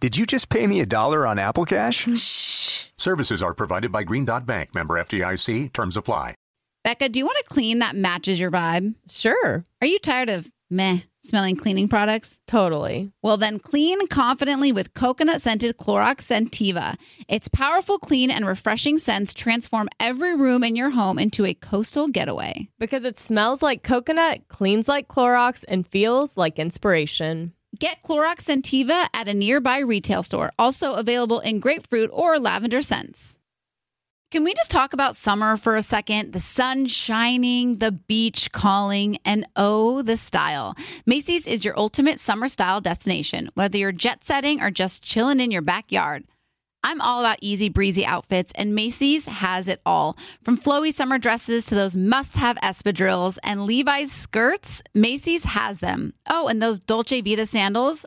[0.00, 2.08] Did you just pay me a dollar on Apple Cash?
[2.16, 2.86] Shh.
[2.96, 5.74] Services are provided by Green Dot Bank, member FDIC.
[5.74, 6.34] Terms apply.
[6.84, 8.94] Becca, do you want a clean that matches your vibe?
[9.10, 9.62] Sure.
[9.82, 12.38] Are you tired of meh smelling cleaning products?
[12.46, 13.12] Totally.
[13.22, 16.96] Well, then clean confidently with coconut scented Clorox Scentiva.
[17.28, 22.08] Its powerful, clean, and refreshing scents transform every room in your home into a coastal
[22.08, 22.70] getaway.
[22.78, 27.52] Because it smells like coconut, cleans like Clorox, and feels like inspiration.
[27.78, 33.38] Get Clorox Scentiva at a nearby retail store, also available in grapefruit or lavender scents.
[34.32, 36.32] Can we just talk about summer for a second?
[36.32, 40.76] The sun shining, the beach calling, and oh, the style.
[41.06, 45.50] Macy's is your ultimate summer style destination, whether you're jet setting or just chilling in
[45.50, 46.24] your backyard.
[46.82, 50.16] I'm all about easy breezy outfits, and Macy's has it all.
[50.42, 56.14] From flowy summer dresses to those must have espadrilles and Levi's skirts, Macy's has them.
[56.28, 58.06] Oh, and those Dolce Vita sandals,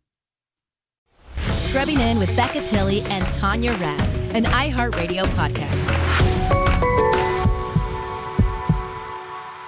[1.71, 4.01] Scrubbing In with Becca Tilley and Tanya Rad,
[4.35, 5.71] an iHeartRadio podcast.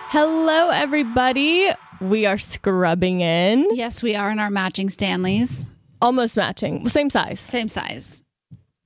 [0.10, 1.70] Hello, everybody.
[2.02, 3.70] We are scrubbing in.
[3.72, 5.66] Yes, we are in our matching Stanleys.
[6.02, 6.90] Almost matching.
[6.90, 8.23] Same size, Same size.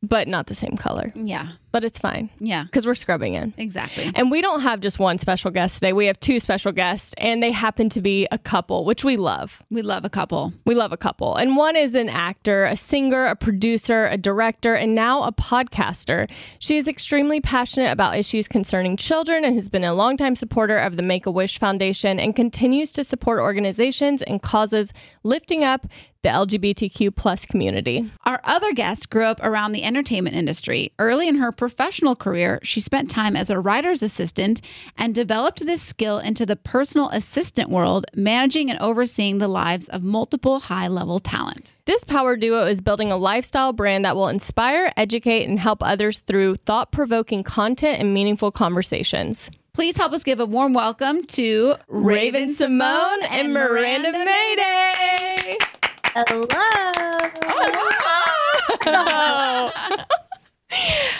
[0.03, 1.11] But not the same color.
[1.15, 1.49] Yeah.
[1.71, 2.63] But it's fine Yeah.
[2.63, 3.53] because we're scrubbing in.
[3.57, 4.11] Exactly.
[4.15, 5.91] And we don't have just one special guest today.
[5.93, 9.61] We have two special guests, and they happen to be a couple, which we love.
[9.69, 10.53] We love a couple.
[10.65, 11.35] We love a couple.
[11.35, 16.29] And one is an actor, a singer, a producer, a director, and now a podcaster.
[16.59, 20.95] She is extremely passionate about issues concerning children and has been a longtime supporter of
[20.97, 24.93] the Make a Wish Foundation and continues to support organizations and causes
[25.23, 25.87] lifting up
[26.27, 28.11] the LGBTQ plus community.
[28.25, 30.91] Our other guest grew up around the entertainment industry.
[30.99, 34.59] Early in her professional career, she spent time as a writer's assistant
[34.97, 40.03] and developed this skill into the personal assistant world, managing and overseeing the lives of
[40.03, 41.73] multiple high level talent.
[41.85, 46.19] This power duo is building a lifestyle brand that will inspire, educate, and help others
[46.19, 49.49] through thought provoking content and meaningful conversations.
[49.71, 55.76] Please help us give a warm welcome to Raven-Symoné and Miranda Maday.
[56.17, 56.47] Hello.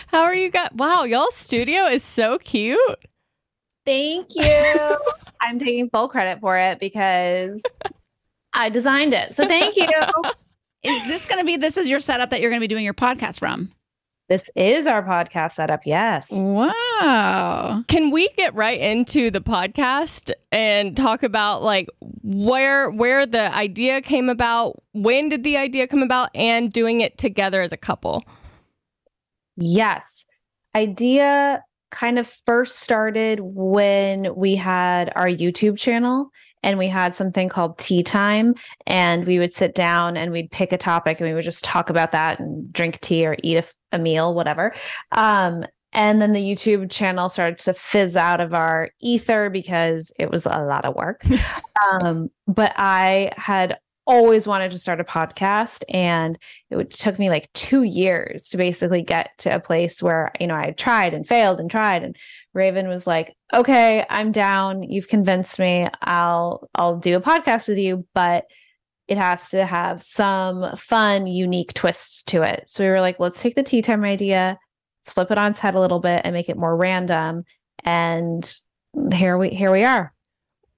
[0.08, 0.70] How are you guys?
[0.74, 2.80] Wow, y'all studio is so cute.
[3.86, 4.98] Thank you.
[5.42, 7.62] I'm taking full credit for it because
[8.54, 9.36] I designed it.
[9.36, 9.88] So thank you.
[10.82, 12.84] Is this going to be this is your setup that you're going to be doing
[12.84, 13.72] your podcast from?
[14.30, 15.82] This is our podcast setup.
[15.86, 16.30] Yes.
[16.32, 17.84] Wow.
[17.88, 21.88] Can we get right into the podcast and talk about like
[22.24, 27.18] where where the idea came about, when did the idea come about, and doing it
[27.18, 28.24] together as a couple?
[29.56, 30.26] Yes.
[30.76, 36.30] Idea kind of first started when we had our YouTube channel
[36.64, 40.72] and we had something called tea time and we would sit down and we'd pick
[40.72, 44.00] a topic and we would just talk about that and drink tea or eat a
[44.00, 44.74] meal whatever.
[45.12, 50.30] Um, and then the youtube channel started to fizz out of our ether because it
[50.30, 51.24] was a lot of work.
[51.92, 57.52] Um, but i had always wanted to start a podcast and it took me like
[57.54, 61.60] two years to basically get to a place where you know i tried and failed
[61.60, 62.16] and tried and
[62.54, 64.84] raven was like okay i'm down.
[64.84, 65.88] You've convinced me.
[66.02, 68.46] I'll i'll do a podcast with you but
[69.08, 72.64] it has to have some fun unique twists to it.
[72.68, 74.58] So we were like let's take the tea time idea
[75.02, 77.44] let's flip it on its head a little bit and make it more random
[77.84, 78.60] and
[79.12, 80.14] here we here we are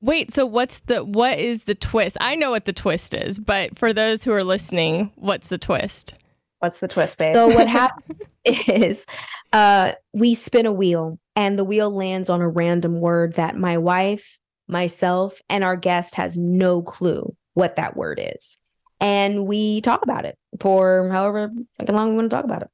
[0.01, 2.17] Wait, so what's the what is the twist?
[2.21, 6.15] I know what the twist is, but for those who are listening, what's the twist?
[6.59, 9.05] what's the twist babe So what happens is
[9.53, 13.77] uh we spin a wheel and the wheel lands on a random word that my
[13.77, 14.37] wife,
[14.67, 18.57] myself, and our guest has no clue what that word is.
[19.01, 21.51] And we talk about it for however
[21.87, 22.69] long we want to talk about it.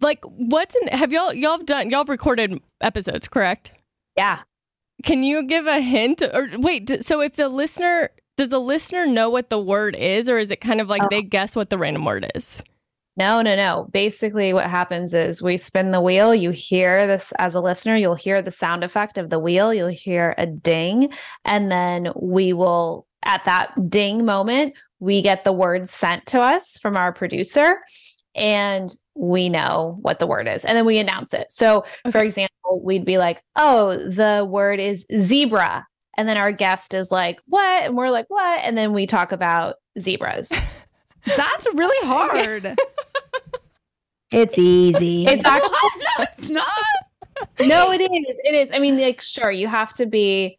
[0.00, 3.72] Like what's in have y'all y'all have done y'all have recorded episodes, correct?
[4.16, 4.40] Yeah.
[5.02, 6.22] Can you give a hint?
[6.22, 10.38] Or wait, so if the listener does the listener know what the word is, or
[10.38, 11.08] is it kind of like Oh.
[11.10, 11.28] they uh-huh.
[11.30, 12.62] guess what the random word is?
[13.16, 13.88] No, no, no.
[13.92, 16.34] Basically, what happens is we spin the wheel.
[16.34, 19.86] You hear this as a listener, you'll hear the sound effect of the wheel, you'll
[19.88, 21.12] hear a ding,
[21.44, 26.76] and then we will, at that ding moment, we get the word sent to us
[26.78, 27.78] from our producer,
[28.34, 31.46] and we know what the word is, and then we announce it.
[31.50, 35.86] So, for example, we'd be like, oh, the word is zebra.
[36.16, 37.84] And then our guest is like, what?
[37.84, 38.60] And we're like, what?
[38.62, 40.50] And then we talk about zebras.
[41.36, 42.76] That's really hard.
[44.32, 45.26] It's easy.
[45.26, 45.70] It's actually
[46.18, 46.68] no, it's not.
[47.60, 48.36] no, it is.
[48.42, 48.70] It is.
[48.72, 50.58] I mean, like, sure, you have to be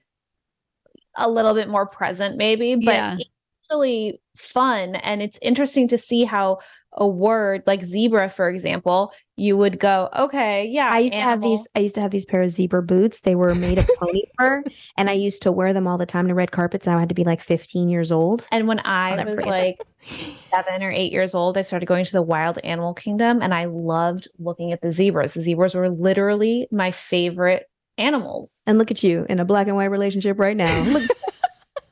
[1.18, 3.16] a little bit more present, maybe, but Yeah.
[3.16, 3.30] it's
[3.70, 4.96] really fun.
[4.96, 6.60] And it's interesting to see how
[6.96, 10.90] a word like zebra, for example, you would go, okay, yeah.
[10.92, 11.68] I used to have these.
[11.76, 13.22] I used to have these pair of zebra boots.
[13.22, 14.64] They were made of pony fur,
[14.98, 16.88] and I used to wear them all the time to red carpets.
[16.88, 18.48] I had to be like 15 years old.
[18.52, 22.12] And when I was forget like seven or eight years old, I started going to
[22.12, 25.34] the wild animal kingdom and I loved looking at the zebras.
[25.34, 27.66] The zebras were literally my favorite
[27.98, 28.62] animals.
[28.66, 30.84] And look at you in a black and white relationship right now.
[30.84, 31.04] Look,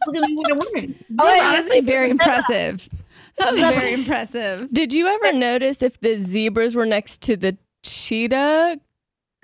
[0.08, 0.96] Look at me what I'm wearing.
[1.20, 2.88] Oh, that's honestly very impressive.
[3.38, 4.72] That was very impressive.
[4.72, 8.80] Did you ever notice if the zebras were next to the cheetah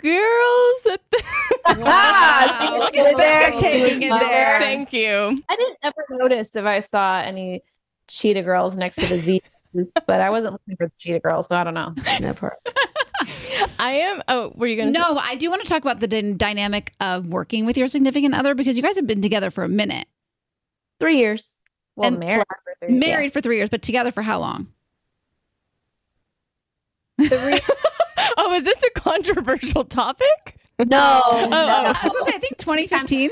[0.01, 0.85] girls?
[0.91, 1.23] At the-
[1.67, 4.59] Ah, Look at there taking it there.
[4.59, 5.41] Thank you.
[5.49, 7.63] I didn't ever notice if I saw any
[8.07, 11.55] cheetah girls next to the zebras, but I wasn't looking for the cheetah girls, so
[11.55, 11.93] I don't know.
[12.21, 12.57] no part.
[13.79, 14.21] I am.
[14.27, 14.93] Oh, were you gonna?
[14.93, 17.87] say- No, I do want to talk about the dy- dynamic of working with your
[17.87, 20.07] significant other because you guys have been together for a minute,
[20.99, 21.58] Three years.
[21.99, 24.67] Well, And married, plus- for three- married for three years, but together for how long?
[27.21, 27.59] Three-
[28.37, 30.57] Oh, is this a controversial topic?
[30.79, 31.47] no, oh.
[31.49, 31.57] no.
[31.57, 31.93] Oh.
[31.95, 33.31] I was gonna say, I think 2015.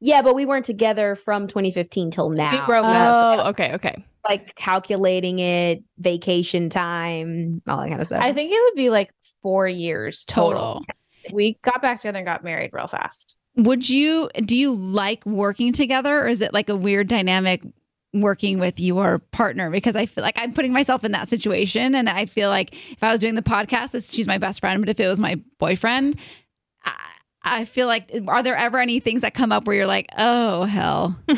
[0.00, 2.52] Yeah, but we weren't together from 2015 till now.
[2.52, 3.38] We broke up.
[3.46, 4.04] Oh, okay, okay.
[4.28, 8.22] like calculating it, vacation time, all that kind of stuff.
[8.22, 9.12] I think it would be like
[9.42, 10.80] four years total.
[10.80, 10.84] Total.
[11.32, 13.36] We got back together and got married real fast.
[13.56, 17.62] Would you do you like working together or is it like a weird dynamic
[18.12, 19.70] working with your partner?
[19.70, 23.02] Because I feel like I'm putting myself in that situation and I feel like if
[23.02, 25.36] I was doing the podcast, it's, she's my best friend, but if it was my
[25.58, 26.18] boyfriend,
[26.84, 26.94] I,
[27.42, 30.64] I feel like are there ever any things that come up where you're like, oh
[30.64, 31.18] hell.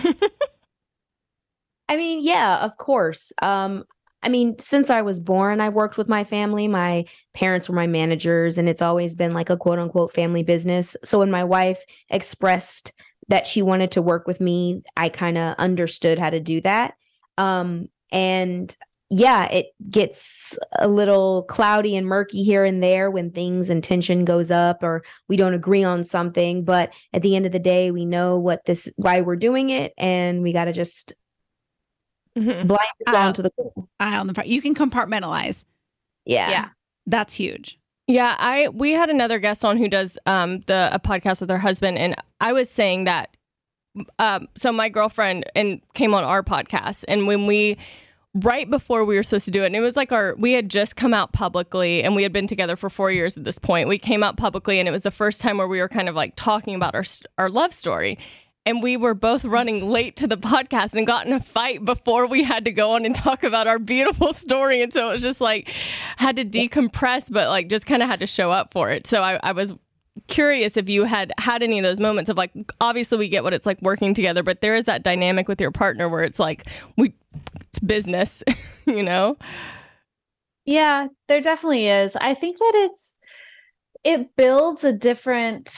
[1.88, 3.32] I mean, yeah, of course.
[3.42, 3.84] Um,
[4.22, 6.68] I mean, since I was born, I worked with my family.
[6.68, 7.04] My
[7.34, 10.96] parents were my managers, and it's always been like a quote unquote family business.
[11.04, 12.92] So when my wife expressed
[13.28, 16.94] that she wanted to work with me, I kind of understood how to do that.
[17.38, 18.74] Um, and
[19.14, 24.24] yeah, it gets a little cloudy and murky here and there when things and tension
[24.24, 26.64] goes up or we don't agree on something.
[26.64, 29.92] But at the end of the day, we know what this why we're doing it,
[29.98, 31.12] and we got to just
[32.34, 33.88] Blinders on to the goal.
[34.00, 34.48] Eye on the prize.
[34.48, 35.64] You can compartmentalize.
[36.24, 36.50] Yeah.
[36.50, 36.68] Yeah.
[37.06, 37.78] That's huge.
[38.08, 41.58] Yeah, I we had another guest on who does um the a podcast with her
[41.58, 43.36] husband, and I was saying that
[44.18, 47.76] um so my girlfriend and came on our podcast, and when we
[48.34, 50.68] right before we were supposed to do it, and it was like our we had
[50.68, 53.88] just come out publicly, and we had been together for four years at this point.
[53.88, 56.14] We came out publicly, and it was the first time where we were kind of
[56.14, 57.04] like talking about our
[57.38, 58.18] our love story.
[58.64, 62.26] And we were both running late to the podcast and got in a fight before
[62.26, 64.82] we had to go on and talk about our beautiful story.
[64.82, 65.68] And so it was just like,
[66.16, 69.06] had to decompress, but like just kind of had to show up for it.
[69.06, 69.72] So I, I was
[70.28, 73.52] curious if you had had any of those moments of like, obviously we get what
[73.52, 76.68] it's like working together, but there is that dynamic with your partner where it's like,
[76.96, 77.14] we,
[77.60, 78.44] it's business,
[78.86, 79.36] you know?
[80.64, 82.14] Yeah, there definitely is.
[82.14, 83.16] I think that it's
[84.04, 85.72] it builds a different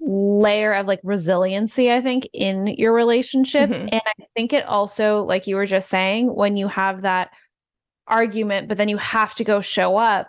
[0.00, 3.70] layer of like resiliency, I think, in your relationship.
[3.70, 3.88] Mhm.
[3.92, 7.30] And I think it also, like you were just saying, when you have that
[8.06, 10.28] argument, but then you have to go show up,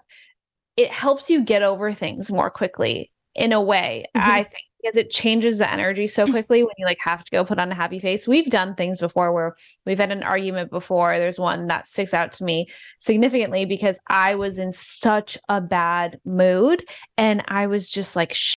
[0.78, 5.10] it helps you get over things more quickly in a way, I think, because it
[5.12, 8.00] changes the energy so quickly when you like have to go put on a happy
[8.00, 8.28] face.
[8.28, 11.18] We've done things before where we've had an argument before.
[11.18, 16.20] There's one that sticks out to me significantly because I was in such a bad
[16.26, 16.86] mood
[17.18, 18.56] and I was just like, "Sh-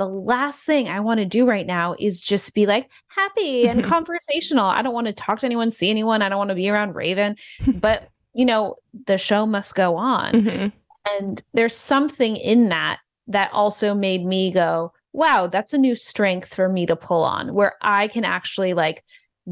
[0.00, 3.84] the last thing I want to do right now is just be like happy and
[3.94, 4.64] conversational.
[4.64, 6.22] I don't want to talk to anyone, see anyone.
[6.22, 7.36] I don't want to be around Raven.
[7.66, 8.76] But, you know,
[9.06, 10.32] the show must go on.
[10.32, 10.72] Mhm.
[11.18, 16.54] And there's something in that that also made me go, wow, that's a new strength
[16.54, 19.04] for me to pull on where I can actually like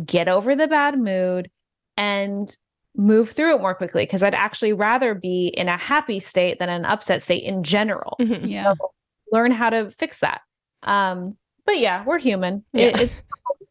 [0.07, 1.51] get over the bad mood
[1.99, 2.57] and
[2.97, 6.71] move through it more quickly because I'd actually rather be in a happy state than
[6.71, 8.17] an upset state in general.
[8.19, 8.41] Mhm.
[8.45, 8.73] Yeah.
[8.73, 8.93] So
[9.33, 10.43] learn how to fix that.
[10.83, 12.65] Um, but yeah, we're human.
[12.73, 13.01] It, Yeah.
[13.03, 13.23] it's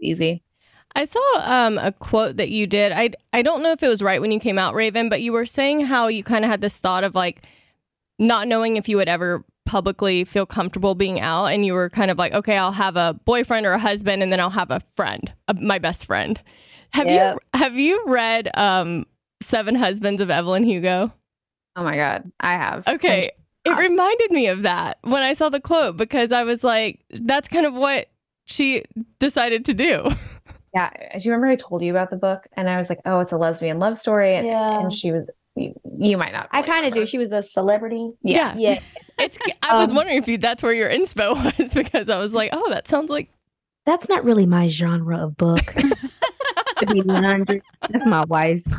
[0.01, 0.43] easy.
[0.95, 2.91] I saw um, a quote that you did.
[2.91, 5.31] I I don't know if it was right when you came out, Raven, but you
[5.33, 7.45] were saying how you kind of had this thought of like
[8.19, 12.09] not knowing if you would ever publicly feel comfortable being out, and you were kind
[12.09, 14.79] of like, okay, I'll have a boyfriend or a husband, and then I'll have a
[14.95, 16.39] friend, uh, my best friend.
[16.93, 17.35] Have Yep.
[17.53, 19.05] you have you read um,
[19.41, 21.11] Seven Husbands of Evelyn Hugo?
[21.75, 22.87] Oh my god, I have.
[22.87, 23.31] Okay.
[23.67, 27.47] It reminded me of that when I saw the quote because I was like, that's
[27.47, 28.07] kind of what
[28.45, 28.83] she
[29.19, 30.09] decided to do.
[30.75, 33.19] Yeah, do you remember I told you about the book and I was like, oh,
[33.21, 34.79] it's a lesbian love story, and, Yeah.
[34.81, 35.27] and she was.
[35.55, 36.49] You, you might not.
[36.51, 37.07] I kind of do.
[37.07, 38.11] She was a celebrity.
[38.21, 38.53] Yeah.
[38.55, 38.79] Yeah.
[39.17, 42.35] It's I was Um, wondering if you that's where your inspo was because I was
[42.35, 43.31] like, oh, that sounds like
[43.85, 45.65] That's not really my genre of book.
[45.65, 47.61] to be 100.
[47.89, 48.71] That's my wife's.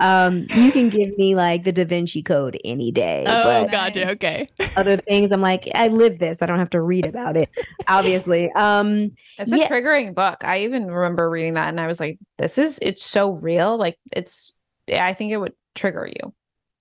[0.00, 3.24] Um, you can give me like the Da Vinci Code any day.
[3.26, 4.48] oh, gotcha, okay.
[4.76, 6.40] other things, I'm like, I live this.
[6.42, 7.48] I don't have to read about it.
[7.88, 8.50] Obviously.
[8.56, 9.68] Um, It's a Yeah.
[9.68, 10.38] triggering book.
[10.44, 13.76] I even remember reading that and I was like, this is it's so real.
[13.76, 14.54] Like it's
[14.92, 16.32] I think it would trigger you.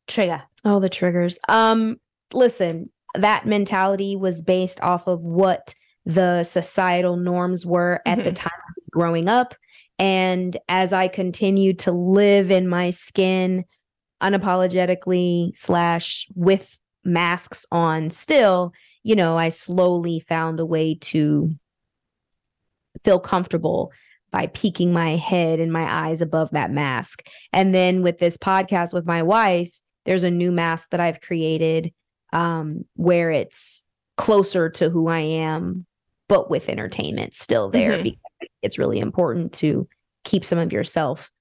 [0.08, 0.44] trigger.
[0.64, 1.38] Oh, the triggers.
[1.50, 1.98] Um,
[2.34, 5.74] listen, that mentality was based off of what
[6.06, 8.36] the societal norms were at the Mhm.
[8.36, 8.52] time
[8.92, 9.54] growing up.
[10.00, 13.66] And as I continued to live in my skin
[14.22, 18.74] unapologetically slash with masks on still,
[19.04, 21.56] you know, I slowly found a way to
[23.04, 23.92] feel comfortable
[24.32, 27.26] by peeking my head and my eyes above that mask.
[27.54, 29.74] And then with this podcast with my wife,
[30.06, 31.94] there's a new mask that I've created
[32.34, 33.86] um, where it's
[34.18, 35.86] closer to who I am,
[36.28, 38.04] but with entertainment still there Mhm.
[38.04, 38.27] because
[38.62, 39.88] it's really important to
[40.24, 41.32] keep some of yourself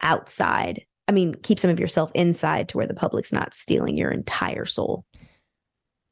[0.00, 0.84] outside.
[1.08, 4.66] I mean, keep some of yourself inside to where the public's not stealing your entire
[4.66, 5.04] soul.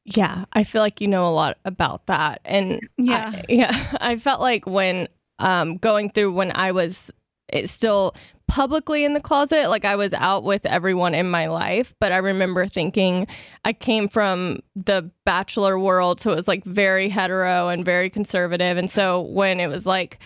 [0.05, 2.41] Yeah, I feel like you know a lot about that.
[2.45, 3.31] And Yeah.
[3.33, 5.07] I, yeah, I felt like when
[5.39, 7.11] um going through when I was
[7.49, 8.15] it still
[8.47, 12.17] publicly in the closet, like I was out with everyone in my life, but I
[12.17, 13.27] remember thinking
[13.65, 18.77] I came from the bachelor world, so it was like very hetero and very conservative.
[18.77, 20.19] And so when it was like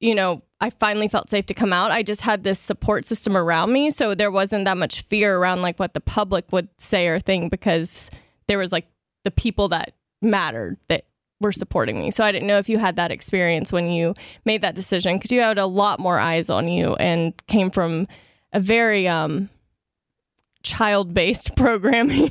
[0.00, 1.90] you know, I finally felt safe to come out.
[1.90, 3.90] I just had this support system around me.
[3.90, 7.50] So there wasn't that much fear around like what the public would say or think
[7.50, 8.10] because
[8.46, 8.86] there was like
[9.24, 11.04] the people that mattered that
[11.40, 12.10] were supporting me.
[12.10, 14.14] So I didn't know if you had that experience when you
[14.44, 18.06] made that decision because you had a lot more eyes on you and came from
[18.52, 19.50] a very um
[20.62, 22.30] child-based programming.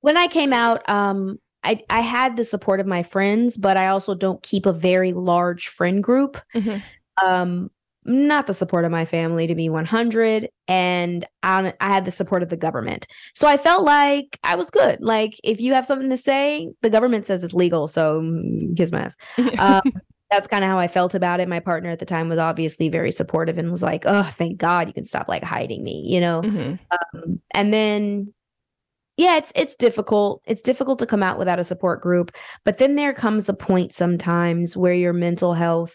[0.00, 3.88] when I came out, um, I I had the support of my friends, but I
[3.88, 6.40] also don't keep a very large friend group.
[6.54, 6.82] Mhm.
[7.22, 7.70] Um,
[8.04, 12.42] not the support of my family to be 100, and I, I had the support
[12.42, 13.06] of the government.
[13.34, 15.00] So I felt like I was good.
[15.00, 18.92] Like if you have something to say, the government says it's legal, so mm, kiss
[18.92, 19.16] my ass.
[19.58, 19.82] Um,
[20.30, 21.48] that's kind of how I felt about it.
[21.48, 24.88] My partner at the time was obviously very supportive and was like, "Oh, thank God
[24.88, 26.42] you can stop like hiding me," you know.
[26.42, 26.78] Mhm.
[26.90, 28.34] Um, and then
[29.16, 32.32] yeah it's it's difficult it's difficult to come out without a support group
[32.64, 35.94] but then there comes a point sometimes where your mental health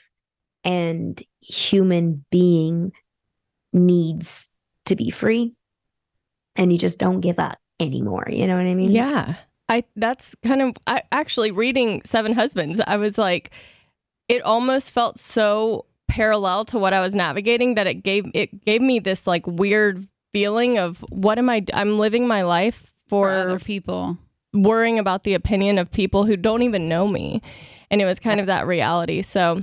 [0.63, 2.91] and human being
[3.73, 4.51] needs
[4.85, 5.53] to be free
[6.55, 9.35] and you just don't give up anymore you know what i mean Yeah.
[9.71, 13.51] I that's kind of I actually reading Seven Husbands, I was like
[14.27, 18.81] it almost felt so parallel to what I was navigating that it gave it gave
[18.81, 23.31] me this like weird feeling of what am I I'm living my life For for
[23.31, 24.17] other people.
[24.55, 27.39] worrying about the opinion of people who don't even know me.
[27.91, 29.21] And it was kind of that reality.
[29.21, 29.61] So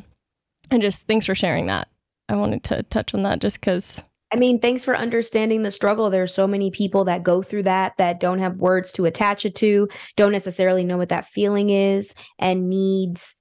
[0.70, 1.88] and just thanks for sharing that.
[2.28, 6.10] I wanted to touch on that just cuz I mean, thanks for understanding the struggle.
[6.10, 9.54] There's so many people that go through that that don't have words to attach it
[9.56, 13.36] to, don't necessarily know what that feeling is, and needs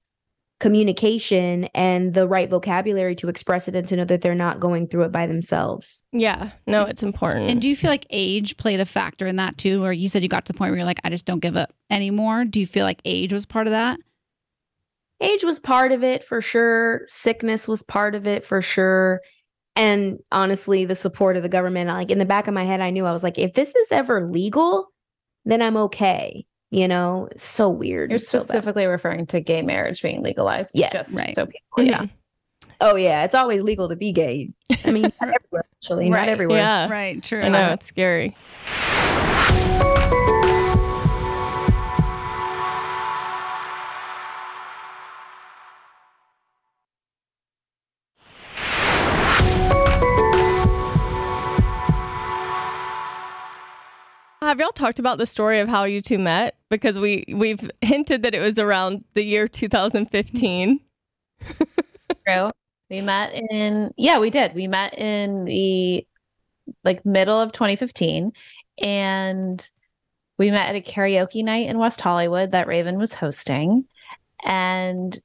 [0.60, 4.88] communication and the right vocabulary to express it and to know that they're not going
[4.88, 6.02] through it by themselves.
[6.14, 7.50] yeah, no, it's important.
[7.50, 9.84] And do you feel like age played a factor in that too?
[9.84, 11.58] Or you said you got to the point where you're like, I just don't give
[11.58, 12.46] up anymore.
[12.46, 14.00] Do you feel like age was part of that?
[15.22, 17.02] Age was part of it for sure.
[17.08, 19.22] Sickness was part of it for sure.
[19.78, 22.90] And honestly, the support of the government, like in the back of my head, I
[22.90, 24.88] knew I was like, if this is ever legal,
[25.46, 26.46] then I'm okay.
[26.72, 28.10] You know, it's so weird.
[28.10, 28.46] You're It's so bad.
[28.48, 30.72] specifically referring to gay marriage being legalized.
[30.76, 30.92] Yes.
[30.92, 31.34] Just Right.
[31.36, 32.02] so people, yeah.
[32.04, 32.10] Mhm.
[32.82, 34.50] Oh yeah, it's always legal to be gay.
[34.86, 36.20] I mean, not everywhere, actually, Right.
[36.22, 36.58] not everywhere.
[36.58, 36.90] Yeah.
[36.90, 37.42] Right, true.
[37.42, 38.36] I know it's scary.
[54.46, 56.56] Have y'all talked about the story of how you two met?
[56.70, 60.80] Because we we've hinted that it was around the year 2015.
[62.28, 62.52] True.
[62.90, 64.54] We met in yeah, we did.
[64.54, 66.06] We met in the
[66.84, 68.32] like middle of 2015
[68.82, 69.70] and
[70.38, 73.86] we met at a karaoke night in West Hollywood that Raven was hosting
[74.44, 75.18] and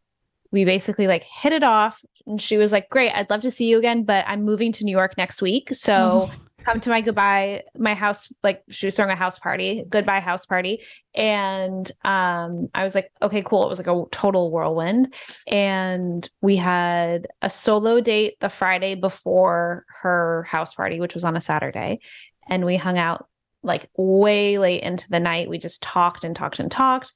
[0.51, 3.67] we basically like hit it off and she was like, "Great, I'd love to see
[3.67, 6.31] you again, but I'm moving to New York next week." So
[6.65, 10.47] come to my goodbye my house like she was throwing a house party goodbye house
[10.47, 10.83] party.
[11.15, 13.65] And um i was like okay cool.
[13.65, 15.15] It was like a total whirlwind.
[15.47, 21.37] And we had a solo date the friday before her house party which was on
[21.37, 22.01] a saturday.
[22.49, 23.27] And we hung out
[23.63, 25.51] like way late into the night.
[25.51, 27.13] We just talked and talked and talked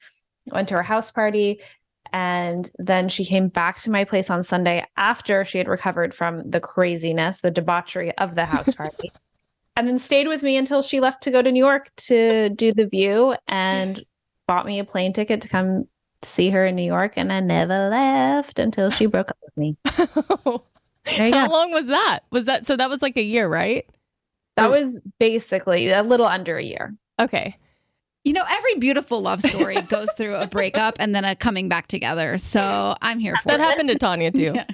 [0.47, 1.59] went to her house party.
[2.13, 6.49] And then she came back to my place on sunday after she had recovered from
[6.49, 9.11] the craziness the debauchery of the house party
[9.77, 12.73] and then stayed with me until she left to go to New York to do
[12.73, 14.03] the view and
[14.47, 15.87] bought me a plane ticket to come
[16.21, 17.13] see her in New York.
[17.17, 19.77] And I never left until she broke up with me.
[19.85, 20.61] How
[21.47, 21.51] go.
[21.53, 22.19] long was that?
[22.31, 22.75] Was that so?
[22.75, 23.85] That was like a year, right?
[24.55, 26.95] That was basically a little under a year.
[27.19, 27.57] Okay.
[28.23, 31.87] You know, every beautiful love story goes through a breakup and then a coming back
[31.87, 32.37] together.
[32.39, 33.63] So I'm here for That it.
[33.63, 34.53] happened to Tanya too.
[34.55, 34.65] Yeah.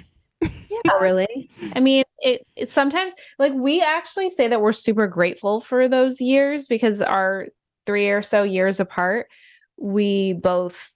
[0.90, 1.50] Oh, really?
[1.74, 6.20] I mean, it, it sometimes like we actually say that we're super grateful for those
[6.20, 7.48] years because our
[7.86, 9.28] three or so years apart,
[9.76, 10.92] we both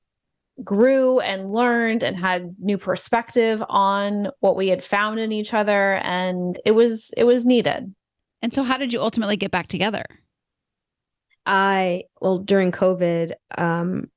[0.65, 5.97] grew and learned and had new perspective on what we had found in each other
[5.97, 7.95] and it was it was needed.
[8.43, 10.05] And so, how did you ultimately get back together?
[11.45, 14.11] I well during COVID, um,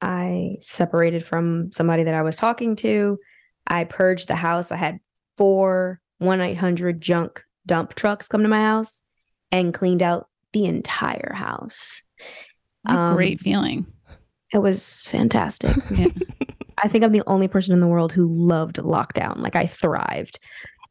[0.00, 3.18] I separated from somebody that I was talking to.
[3.66, 4.70] I purged the house.
[4.70, 5.00] I had
[5.36, 9.02] four one eight hundred junk dump trucks come to my house
[9.52, 12.02] and cleaned out the entire house.
[12.86, 13.86] A Um, great feeling.
[14.52, 15.76] It was fantastic.
[15.90, 16.08] Yeah.
[16.84, 19.38] I think I'm the only person in the world who loved lockdown.
[19.38, 20.38] Like I thrived.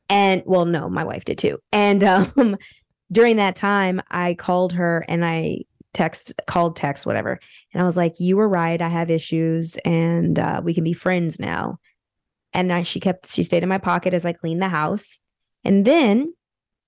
[0.10, 1.60] And well, no, my wife did too.
[1.72, 2.58] And um
[3.12, 5.62] during that time, I called her and I
[5.94, 7.40] text called text whatever.
[7.72, 8.82] And I was like, "You were right.
[8.82, 11.78] I have issues and uh, we can be friends now."
[12.56, 15.20] And I, she kept she stayed in my pocket as I cleaned the house.
[15.66, 16.34] And then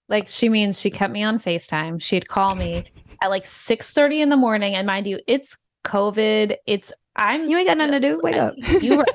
[0.09, 2.01] Like she means she kept me on FaceTime.
[2.01, 2.85] She'd call me
[3.23, 4.75] at like 6 30 in the morning.
[4.75, 6.55] And mind you, it's COVID.
[6.65, 8.19] It's I'm You ain't got nothing to do.
[8.21, 8.53] Wake up.
[8.81, 9.05] You were,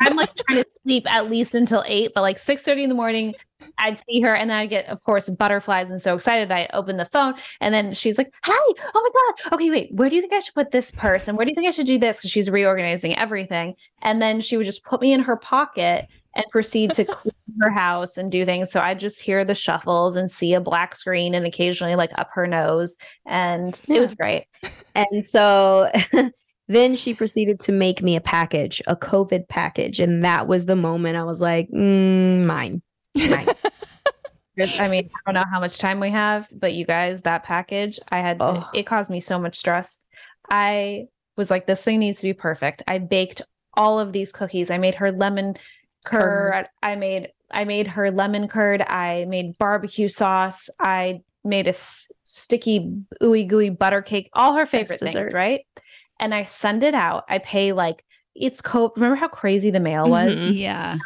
[0.00, 2.94] I'm like trying to sleep at least until eight, but like six thirty in the
[2.94, 3.34] morning,
[3.78, 6.50] I'd see her and then I'd get, of course, butterflies and so excited.
[6.50, 8.52] I'd open the phone and then she's like, Hi,
[8.94, 9.54] oh my God.
[9.54, 11.36] Okay, wait, where do you think I should put this person?
[11.36, 12.18] Where do you think I should do this?
[12.18, 13.74] Because she's reorganizing everything.
[14.02, 17.70] And then she would just put me in her pocket and proceed to clean her
[17.70, 18.70] house and do things.
[18.70, 22.28] So I just hear the shuffles and see a black screen and occasionally like up
[22.32, 22.96] her nose.
[23.26, 24.46] And it was great.
[24.94, 25.90] And so
[26.72, 29.98] then she proceeded to make me a package, a COVID package.
[29.98, 32.80] And that was the moment I was like, mm, mine.
[33.16, 33.46] Mine.
[34.78, 37.98] I mean, I don't know how much time we have, but you guys, that package,
[38.10, 38.68] I had Oh.
[38.74, 40.00] it caused me so much stress.
[40.50, 41.06] I
[41.36, 42.82] was like, this thing needs to be perfect.
[42.86, 43.42] I baked
[43.74, 44.70] all of these cookies.
[44.70, 45.54] I made her lemon
[46.04, 46.68] curd.
[46.82, 48.82] I made I made her lemon curd.
[48.82, 50.68] I made barbecue sauce.
[50.78, 54.28] I made a s- sticky ooey gooey butter cake.
[54.34, 55.62] All her favorite things, right?
[56.20, 57.24] And I send it out.
[57.28, 58.04] I pay like
[58.36, 58.92] it's co.
[58.94, 60.38] Remember how crazy the mail was?
[60.38, 60.56] Mhm.
[60.56, 60.98] Yeah.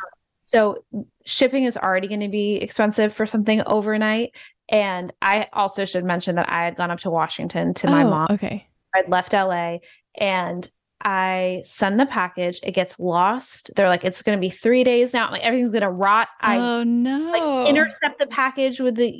[0.47, 0.85] So
[1.25, 4.35] shipping is already going to be expensive for something overnight.
[4.69, 8.11] And I also should mention that I had gone up to Washington to my Oh,
[8.11, 8.27] mom.
[8.31, 8.69] Okay.
[8.95, 9.79] I'd left LA
[10.17, 10.69] and
[11.05, 12.61] I send the package.
[12.63, 13.71] It gets lost.
[13.77, 15.31] They're like, it's going to be three days now.
[15.31, 16.29] Like, everything's going to rot.
[16.41, 17.31] I oh no.
[17.31, 19.11] like intercept the package with the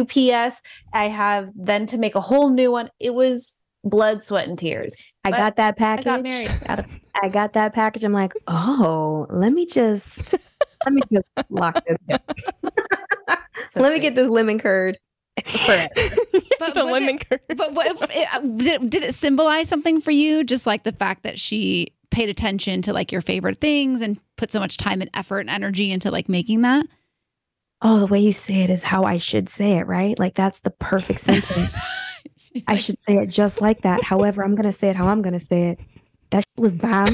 [0.00, 0.62] UPS.
[0.94, 2.90] I have then to make a whole new one.
[3.00, 5.02] It was blood, sweat, and tears.
[5.24, 6.04] I But got that I package.
[6.04, 6.50] got married.
[7.22, 8.04] I got that package.
[8.04, 10.34] I'm like, oh, let me just
[10.84, 12.18] let me just lock this down.
[13.70, 14.98] So let me get this lemon curd.
[16.58, 17.40] But the lemon it- curd.
[17.56, 20.44] but what if it, uh, did, it, did it symbolize something for you?
[20.44, 24.50] Just like the fact that she paid attention to like your favorite things and put
[24.52, 26.86] so much time and effort and energy into like making that.
[27.82, 30.18] oh, the way you say it is how I should say it, right?
[30.18, 31.74] Like that's the perfect sentence.
[32.66, 34.02] I should say it just like that.
[34.02, 35.80] However, I'm gonna say it how I'm gonna say it.
[36.30, 37.08] That shit was bomb.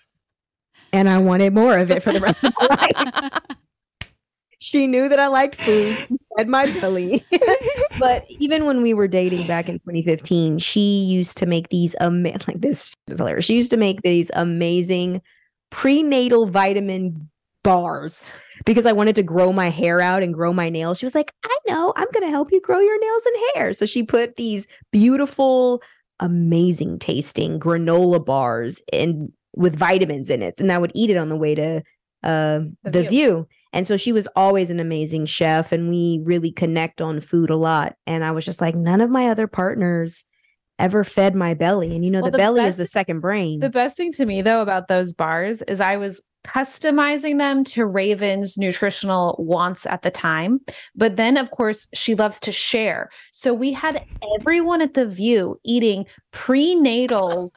[0.92, 3.32] and I wanted more of it for the rest of my life.
[4.60, 7.24] She knew that I liked food, She fed my belly.
[8.00, 12.32] but even when we were dating back in 2015, she used to make these ama-
[12.48, 13.44] like this is hilarious.
[13.44, 15.22] She used to make these amazing
[15.70, 17.30] prenatal vitamin
[17.68, 18.32] bars
[18.64, 20.98] because I wanted to grow my hair out and grow my nails.
[20.98, 23.72] She was like, I know, I'm going to help you grow your nails and hair.
[23.74, 25.82] So she put these beautiful,
[26.18, 30.54] amazing tasting granola bars and with vitamins in it.
[30.56, 31.82] And I would eat it on the way to
[32.22, 33.10] uh, the, the view.
[33.10, 33.48] view.
[33.74, 37.56] And so she was always an amazing chef, and we really connect on food a
[37.56, 37.96] lot.
[38.06, 40.24] And I was just like, none of my other partners
[40.78, 41.94] ever fed my belly.
[41.94, 43.60] And you know, well, the, the, belly best, is the second brain.
[43.60, 47.84] The best thing to me, though, about those bars is I was customizing them to
[47.84, 50.60] Raven's nutritional wants at the time.
[50.94, 53.10] But then, of course, she loves to share.
[53.32, 54.02] So we had
[54.40, 57.52] everyone at the view eating prenatals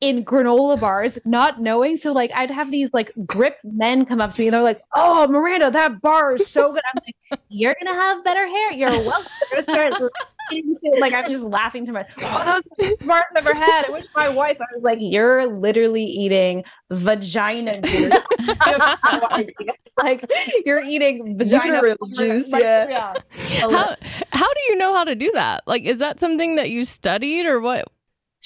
[0.00, 1.96] in granola bars, not knowing.
[1.96, 4.80] So like I'd have these like grip men come up to me and they're like,
[4.94, 8.72] "Oh, Miranda, that bar is so good." I'm like, "You're gonna have better hair.
[8.72, 10.08] You're welcome."
[11.00, 12.14] like I'm just laughing to myself.
[12.22, 13.86] Oh, that's I've ever had.
[13.86, 14.58] I wish my wife.
[14.60, 18.14] I was like, "You're literally eating vagina juice."
[20.02, 20.24] like
[20.64, 21.82] you're eating vagina
[22.12, 22.48] juice.
[22.50, 22.88] Like, yeah.
[22.88, 23.14] yeah.
[23.60, 23.96] How
[24.30, 25.64] how do you know how to do that?
[25.66, 27.88] Like, is that something that you studied or what?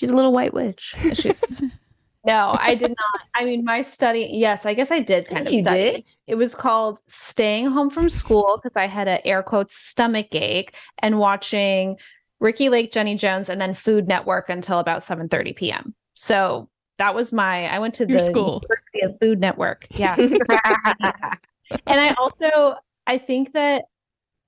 [0.03, 0.97] She's a little white witch.
[2.27, 3.21] no, I did not.
[3.37, 5.79] I mean, my study, yes, I guess I did kind of you study.
[5.79, 6.11] Did?
[6.27, 10.75] It was called staying home from school because I had an air quotes stomach ache
[10.99, 11.99] and watching
[12.41, 15.95] Ricki Lake, Jenny Jones, and then Food Network until about 7 30 p.m.
[16.15, 18.61] So that was my I went to Your the school.
[18.69, 19.87] University of Food Network.
[19.95, 20.17] Yeah.
[21.87, 22.75] And I also
[23.07, 23.85] I think that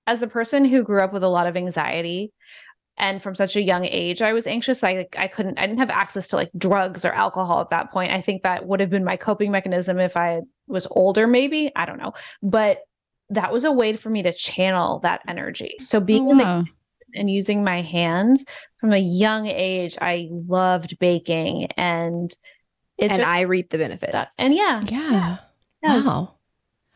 [0.07, 2.33] as a person who grew up with a lot of anxiety,
[2.97, 4.83] and from such a young age i was anxious.
[4.85, 7.91] I like i couldn't i didn't have access to like drugs or alcohol at that
[7.91, 8.13] point.
[8.13, 11.73] I think that would have been my coping mechanism if i was older maybe.
[11.75, 12.13] I don't know.
[12.43, 12.81] But
[13.31, 15.77] that was a way for me to channel that energy.
[15.81, 16.65] So being oh, in the oh,
[17.15, 18.45] and using my hands
[18.81, 22.37] from a young age i loved baking and
[22.99, 24.33] and i reap the benefits.
[24.39, 25.37] and yeah yeah,
[25.83, 26.05] yeah.
[26.05, 26.35] wow.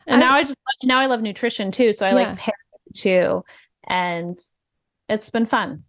[0.07, 1.93] And I, now i just now i love nutrition too.
[1.93, 2.15] So i yeah.
[2.15, 2.53] like pair
[2.95, 3.43] too.
[3.87, 4.39] And
[5.07, 5.83] it's been fun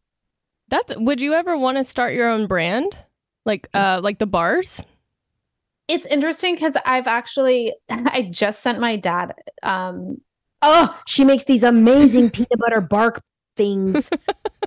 [0.70, 2.96] that's would you ever want to start your own brand?
[3.44, 4.82] Like uh like the bars?
[5.88, 10.20] It's interesting because I've actually I just sent my dad um
[10.62, 13.22] Oh, she makes these amazing peanut butter bark
[13.56, 14.10] things.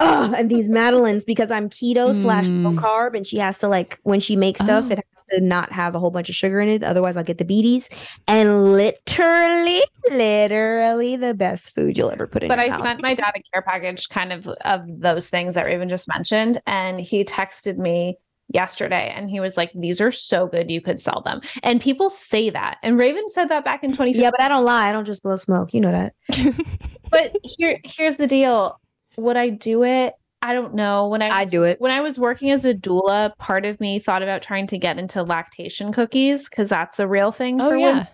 [0.00, 2.22] oh, and these madeleines because I'm keto mm.
[2.22, 4.92] slash low carb, and she has to like when she makes stuff, oh.
[4.92, 7.38] it has to not have a whole bunch of sugar in it, otherwise I'll get
[7.38, 7.88] the beaties.
[8.26, 12.48] And literally, literally the best food you'll ever put in.
[12.48, 12.82] But I mouth.
[12.82, 16.62] sent my dad a care package, kind of of those things that Raven just mentioned,
[16.66, 18.18] and he texted me
[18.50, 22.08] yesterday and he was like these are so good you could sell them and people
[22.08, 24.92] say that and raven said that back in 2015 yeah but i don't lie i
[24.92, 26.14] don't just blow smoke you know that
[27.10, 28.80] but here here's the deal
[29.18, 30.14] would I do it?
[30.40, 31.08] I don't know.
[31.08, 33.98] When I I do it when I was working as a doula, part of me
[33.98, 37.60] thought about trying to get into lactation cookies because that's a real thing.
[37.60, 38.06] Oh yeah.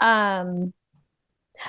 [0.00, 0.72] Um,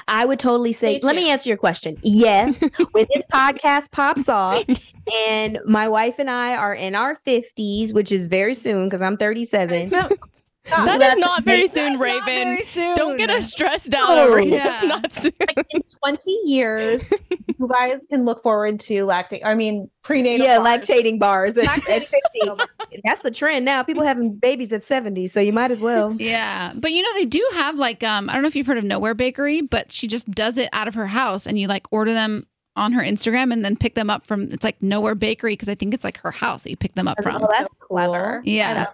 [0.07, 0.99] I would totally say.
[1.03, 1.97] Let me answer your question.
[2.01, 2.59] Yes,
[2.91, 4.63] when this podcast pops off,
[5.13, 9.17] and my wife and I are in our fifties, which is very soon because I'm
[9.17, 9.91] 37.
[10.65, 12.23] That is not very soon, Raven.
[12.25, 12.95] Very soon.
[12.95, 14.55] Don't get us stressed out over here.
[14.55, 14.73] Yeah.
[14.73, 15.33] It's not soon.
[15.41, 17.11] Like in 20 years,
[17.59, 19.45] you guys can look forward to lactating.
[19.45, 20.45] I mean, prenatal.
[20.45, 20.87] Yeah, bars.
[20.87, 21.55] lactating bars.
[21.55, 22.67] Lactating
[23.03, 23.83] That's the trend now.
[23.83, 26.15] People having babies at 70, so you might as well.
[26.23, 26.71] Yeah.
[26.75, 28.85] But you know, they do have like, um, I don't know if you've heard of
[28.85, 32.13] Nowhere Bakery, but she just does it out of her house and you like order
[32.13, 32.47] them
[32.77, 35.75] on her Instagram and then pick them up from it's like Nowhere Bakery because I
[35.75, 37.37] think it's like her house that you pick them up from.
[37.41, 38.41] Oh, that's clever.
[38.45, 38.85] Yeah.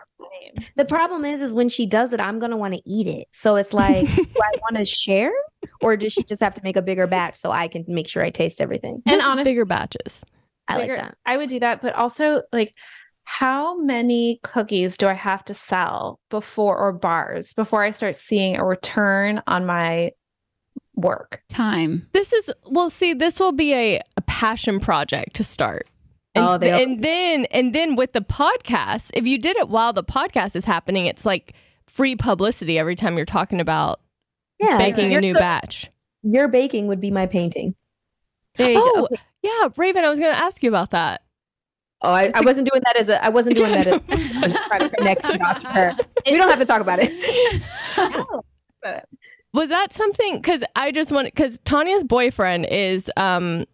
[0.76, 3.28] The problem is, is when she does it, I'm gonna want to eat it.
[3.34, 5.32] So it's like, do I want to share,
[5.82, 8.24] or does she just have to make a bigger batch so I can make sure
[8.24, 9.02] I taste everything?
[9.08, 10.24] Just and honestly, bigger batches.
[10.68, 11.18] I bigger, like that.
[11.26, 12.74] I would do that, but also like,
[13.24, 18.58] how many cookies do I have to sell before or bars before I start seeing
[18.58, 20.12] a return on my
[20.96, 22.08] work time?
[22.14, 25.88] This is well, see, this will be a, a passion project to start.
[26.40, 29.94] And, oh, they and then and then with the podcast, if you did it while
[29.94, 31.54] the podcast is happening, it's like
[31.88, 34.00] free publicity every time you're talking about
[34.60, 35.90] yeah, baking a new batch.
[36.24, 37.76] Your baking would be my painting.
[38.60, 39.22] oh, okay.
[39.42, 41.22] yeah, Raven, I was going to ask you about that.
[42.02, 43.24] Oh, I, I, wasn't doing that as a.
[43.24, 44.02] I wasn't doing that as
[44.68, 45.96] trying to connect dots to her.
[46.26, 47.62] We don't have to talk about it.
[49.54, 50.38] Was that something?
[50.38, 53.66] Because I just want because Tanya's boyfriend is um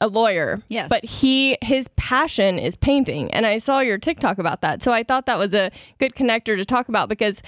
[0.00, 0.60] a lawyer.
[0.68, 0.88] Yes.
[0.88, 3.30] But he his passion is painting.
[3.32, 4.82] And I saw your TikTok about that.
[4.82, 7.42] So I thought that was a good connector to talk about because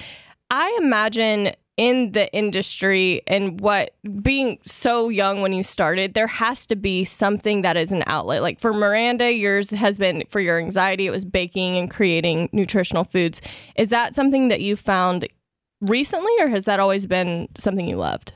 [0.50, 6.66] I imagine in the industry and what being so young when you started, there has
[6.66, 8.42] to be something that is an outlet.
[8.42, 13.04] Like for Miranda, yours has been for your anxiety, it was baking and creating nutritional
[13.04, 13.40] foods.
[13.76, 15.28] Is that something that you found
[15.80, 18.32] recently, or has that always been something you loved?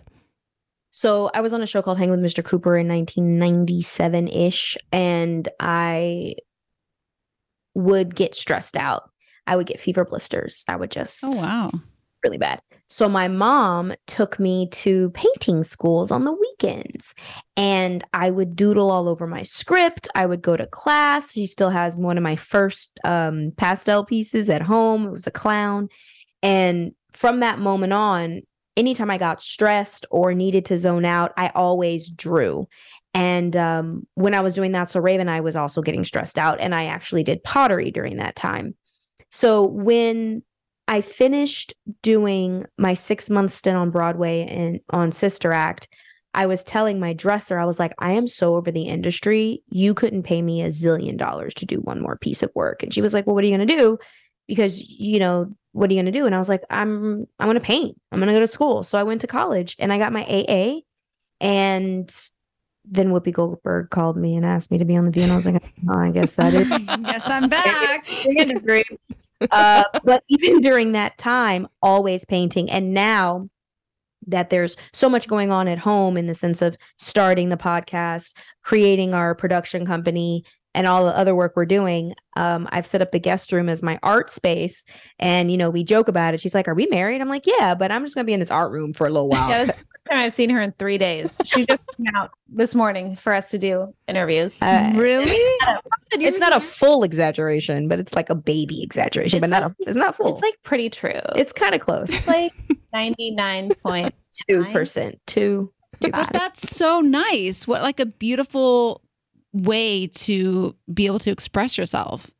[0.94, 2.44] So I was on a show called Hangin' with Mr.
[2.44, 6.34] Cooper in 1997 ish, and I
[7.74, 9.10] would get stressed out.
[9.46, 10.64] I would get fever blisters.
[10.68, 11.70] I would just Oh wow.
[12.22, 12.60] really bad.
[12.90, 17.14] So my mom took me to painting schools on the weekends
[17.56, 20.08] and I would doodle all over my script.
[20.14, 21.32] I would go to class.
[21.32, 25.06] She still has one of my first um, pastel pieces at home.
[25.06, 25.88] It was a clown.
[26.42, 28.42] And from that moment on,
[28.76, 32.68] anytime I got stressed or needed to zone out, I always drew.
[33.14, 36.60] And um, when I was doing that, so Raven, I was also getting stressed out,
[36.60, 38.74] and I actually did pottery during that time.
[39.30, 40.42] So when
[40.88, 45.88] I finished doing my six month stint on Broadway and on Sister Act,
[46.34, 49.62] I was telling my dresser, I was like, I am so over the industry.
[49.70, 52.82] You couldn't pay me a zillion dollars to do one more piece of work.
[52.82, 53.98] And she was like, Well, what are you going to do?
[54.48, 56.26] Because, you know, what are you going to do?
[56.26, 58.00] And I was like, I'm, I'm going to paint.
[58.10, 58.82] I'm going to go to school.
[58.82, 60.80] So I went to college and I got my AA.
[61.40, 62.14] And
[62.84, 65.22] then Whoopi Goldberg called me and asked me to be on the view.
[65.22, 68.06] And I was like, oh, I guess that is yes, I'm back.
[68.26, 68.84] industry.
[69.50, 72.70] uh, but even during that time, always painting.
[72.70, 73.48] And now
[74.26, 78.34] that there's so much going on at home in the sense of starting the podcast,
[78.62, 83.12] creating our production company, and all the other work we're doing, um, I've set up
[83.12, 84.84] the guest room as my art space.
[85.18, 86.40] And, you know, we joke about it.
[86.40, 87.20] She's like, Are we married?
[87.20, 89.10] I'm like, Yeah, but I'm just going to be in this art room for a
[89.10, 89.48] little while.
[89.52, 91.40] Yeah, this is the first time I've seen her in three days.
[91.44, 94.60] She just came out this morning for us to do interviews.
[94.62, 95.30] Uh, really?
[96.12, 99.74] it's not a full exaggeration, but it's like a baby exaggeration, but It's not a,
[99.80, 100.32] it's not full.
[100.32, 101.20] It's like pretty true.
[101.36, 102.10] it's kind of close.
[102.10, 102.52] It's like
[102.94, 104.12] 99.2%.
[105.26, 105.72] two.
[106.00, 107.66] two But that's so nice.
[107.66, 109.02] What like a beautiful
[109.52, 112.30] way to be able to express yourself.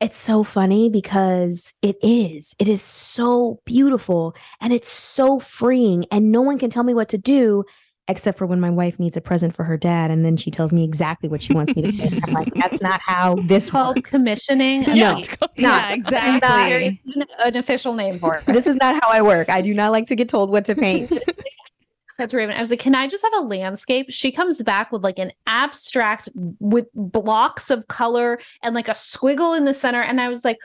[0.00, 2.54] It's so funny because it is.
[2.60, 7.08] It is so beautiful and it's so freeing, and no one can tell me what
[7.10, 7.64] to do
[8.10, 10.72] except for when my wife needs a present for her dad, and then she tells
[10.72, 12.18] me exactly what she wants me to do.
[12.24, 14.10] I'm like, that's not how this called works.
[14.10, 14.88] commissioning.
[14.88, 15.16] a No.
[15.16, 15.28] piece.
[15.56, 17.02] Yeah, exactly.
[17.04, 18.46] is An official name for it.
[18.46, 19.50] This is not how I work.
[19.50, 21.10] I do not like to get told what to paint.
[22.18, 22.56] That's Raven.
[22.56, 24.06] I was like, can I just have a landscape?
[24.10, 29.56] She comes back with like an abstract with blocks of color and like a squiggle
[29.56, 30.02] in the center.
[30.02, 30.58] And I was like,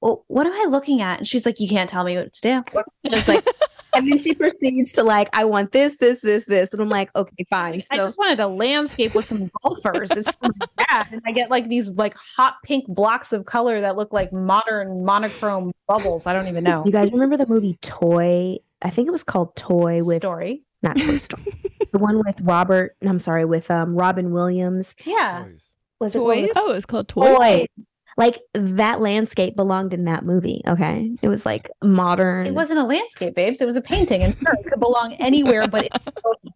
[0.00, 1.18] well, what am I looking at?
[1.18, 2.64] And she's like, you can't tell me what to do.
[3.04, 3.46] And it's like,
[3.94, 7.14] and then she proceeds to like, I want this, this, this, this, and I'm like,
[7.14, 7.78] okay, fine.
[7.82, 10.10] So I just wanted a landscape with some golfers.
[10.12, 10.32] It's
[10.88, 11.08] dad.
[11.12, 15.04] And I get like these like hot pink blocks of color that look like modern
[15.04, 16.26] monochrome bubbles.
[16.26, 16.82] I don't even know.
[16.86, 18.56] you guys remember the movie Toy?
[18.82, 20.62] I think it was called Toy with story.
[20.82, 21.44] not Toy Story.
[21.92, 22.96] the one with Robert.
[23.02, 24.94] I'm sorry, with um Robin Williams.
[25.04, 25.46] Yeah.
[25.98, 26.50] Was it what was Toys?
[26.50, 26.56] it?
[26.56, 27.36] Oh, it's called Toys.
[27.38, 27.86] Toys.
[28.16, 30.62] Like that landscape belonged in that movie.
[30.66, 32.46] Okay, it was like modern.
[32.46, 33.60] It wasn't a landscape, babes.
[33.62, 36.06] It was a painting, and sure, it could belong anywhere, but it's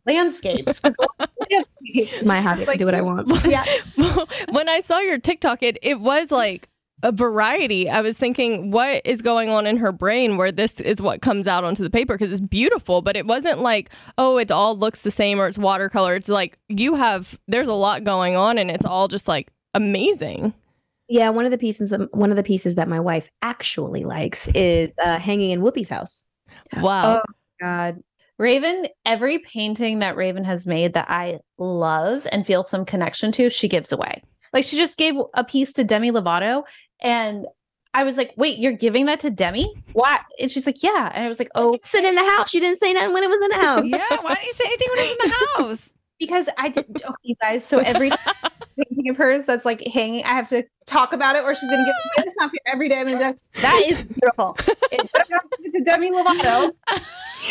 [0.06, 0.82] landscapes.
[0.82, 1.78] landscapes.
[1.80, 2.60] It's my house.
[2.60, 3.28] I can do what I want.
[3.46, 3.64] Yeah,
[4.50, 6.68] when I saw your TikTok, it it was like
[7.02, 7.88] a variety.
[7.88, 11.46] I was thinking, what is going on in her brain where this is what comes
[11.46, 15.02] out onto the paper because it's beautiful, but it wasn't like, oh, it all looks
[15.02, 16.14] the same or it's watercolor.
[16.14, 20.54] It's like you have there's a lot going on and it's all just like amazing.
[21.08, 21.92] Yeah, one of the pieces.
[22.12, 26.24] One of the pieces that my wife actually likes is uh, hanging in Whoopi's house.
[26.78, 27.16] Wow.
[27.18, 28.02] Oh God.
[28.38, 33.48] Raven, every painting that Raven has made that I love and feel some connection to,
[33.48, 34.22] she gives away.
[34.54, 36.62] Like she just gave a piece to Demi Lovato,
[37.02, 37.44] and
[37.92, 39.70] I was like, "Wait, you're giving that to Demi?
[39.92, 42.48] What?" And she's like, "Yeah." And I was like, "Oh, Sit in the house.
[42.50, 43.82] She didn't say nothing when it was in the house.
[43.84, 45.92] Yeah, why don't you say anything when it's in the house?
[46.18, 47.64] because I did." Okay, you guys.
[47.66, 48.10] So every
[48.76, 51.84] painting of hers that's like hanging, I have to talk about it, or she's gonna
[51.84, 53.00] give me it's not fair every day.
[53.00, 54.56] I'm gonna that is beautiful.
[54.92, 55.10] It
[55.74, 56.72] to Demi Lovato.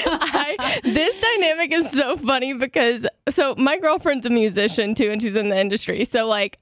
[0.06, 5.36] I, this dynamic is so funny because so my girlfriend's a musician too and she's
[5.36, 6.58] in the industry so like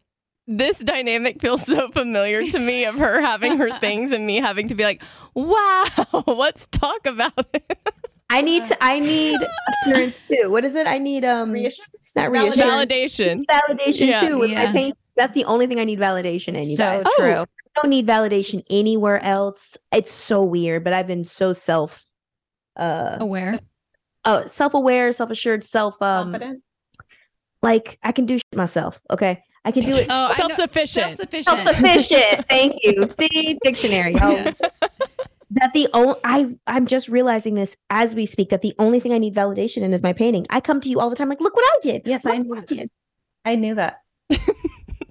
[0.47, 4.67] this dynamic feels so familiar to me of her having her things and me having
[4.67, 5.01] to be like
[5.35, 5.85] wow
[6.27, 7.79] let's talk about it
[8.33, 8.77] I need to.
[8.81, 9.41] I need
[9.83, 10.49] assurance too.
[10.49, 10.87] What is it?
[10.87, 12.13] I need um Reassurance?
[12.15, 12.87] Not Validation.
[12.87, 13.45] reassurance.
[13.45, 14.27] validation validation Yeah.
[14.29, 14.65] too with Yeah.
[14.67, 14.97] my paint.
[15.17, 16.69] That's the only thing I need validation in.
[16.69, 17.03] You So guys.
[17.17, 17.33] true.
[17.41, 17.45] I
[17.81, 19.77] don't need validation anywhere else.
[19.91, 22.05] It's so weird, but I've been so self,
[22.77, 23.59] uh, Aware.
[24.23, 26.63] oh, self-aware, self-assured, self, um, Confident.
[27.61, 29.01] like I can do shit myself.
[29.09, 30.07] Okay, I can do it.
[30.09, 31.59] Oh, self-sufficient Self-sufficient.
[31.59, 32.45] Self-sufficient.
[32.49, 33.07] Thank you.
[33.09, 34.15] See, dictionary.
[34.19, 34.51] Oh.
[35.51, 39.11] That the only I I'm just realizing this as we speak that the only thing
[39.11, 40.47] I need validation in is my painting.
[40.49, 42.03] I come to you all the time like, look what I did.
[42.05, 42.55] Yes, Look I knew.
[42.55, 42.89] I did.
[43.43, 43.99] I knew that.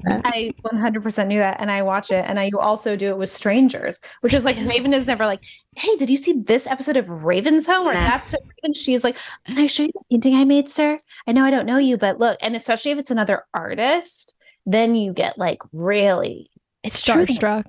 [0.07, 4.01] I 100% knew that, and I watch it, and I also do it with strangers,
[4.23, 5.43] which is like Raven is never like,
[5.77, 8.41] "Hey, did you see this episode of Raven's Home?" Or that's it.
[8.63, 8.75] Raven.
[8.75, 10.99] She's like, "Can I show you the painting I made, sir?
[11.27, 14.35] I know I don't know you, but look." And especially if it's another artist,
[14.67, 16.51] then you get like really
[16.83, 17.65] it's starstruck.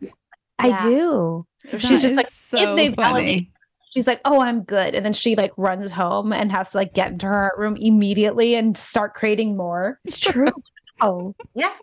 [0.59, 0.79] I Yeah.
[0.85, 1.45] do.
[1.77, 3.09] She's just like, so if they've funny.
[3.13, 3.47] elevated-
[3.93, 6.93] she's like, "Oh, I'm good," and then she like runs home and has to like
[6.93, 9.99] get into her art room immediately and start creating more.
[10.05, 10.47] It's true.
[11.01, 11.73] oh, Yeah,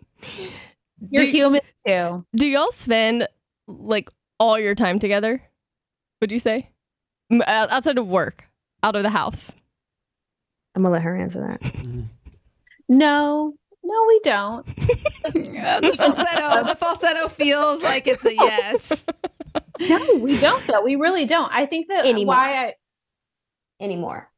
[1.09, 2.25] you're Do- human too.
[2.35, 3.27] Do y'all spend
[3.67, 5.41] like all your time together?
[6.21, 6.69] Would you say
[7.31, 8.45] uh, outside of work,
[8.83, 9.53] out of the house?
[10.75, 12.05] I'm gonna let her answer that.
[12.87, 14.67] No, no, we don't.
[15.35, 16.63] Yeah, the falsetto.
[16.67, 19.05] the falsetto feels like it's a yes.
[19.79, 20.81] No, we don't though.
[20.81, 21.51] We really don't.
[21.53, 22.35] I think that Anymore.
[22.35, 22.73] why I
[23.81, 24.29] Anymore.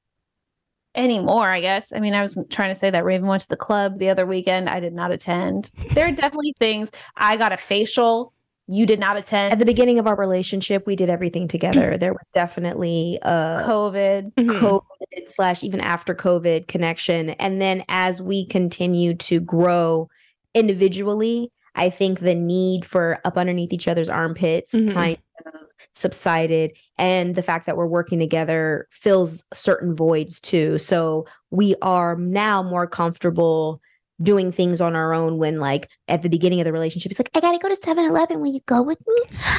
[0.95, 1.91] anymore, I guess.
[1.93, 4.25] I mean, I was trying to say that Raven went to the club the other
[4.25, 4.69] weekend.
[4.69, 5.71] I did not attend.
[5.93, 6.91] There are definitely things.
[7.17, 8.33] I got a facial.
[8.67, 9.51] You did not attend.
[9.51, 11.97] At the beginning of our relationship, we did everything together.
[11.99, 14.33] There was definitely a COVID.
[14.35, 17.31] COVID slash even after COVID connection.
[17.31, 20.09] And then as we continue to grow
[20.53, 24.93] individually, I think the need for up underneath each other's armpits Mhm.
[24.93, 25.53] kind of
[25.93, 26.73] subsided.
[26.97, 30.77] And the fact that we're working together fills certain voids too.
[30.77, 33.81] So we are now more comfortable
[34.21, 37.29] doing things on our own when like at the beginning of the relationship it's like
[37.33, 39.15] i gotta go to 7-eleven will you go with me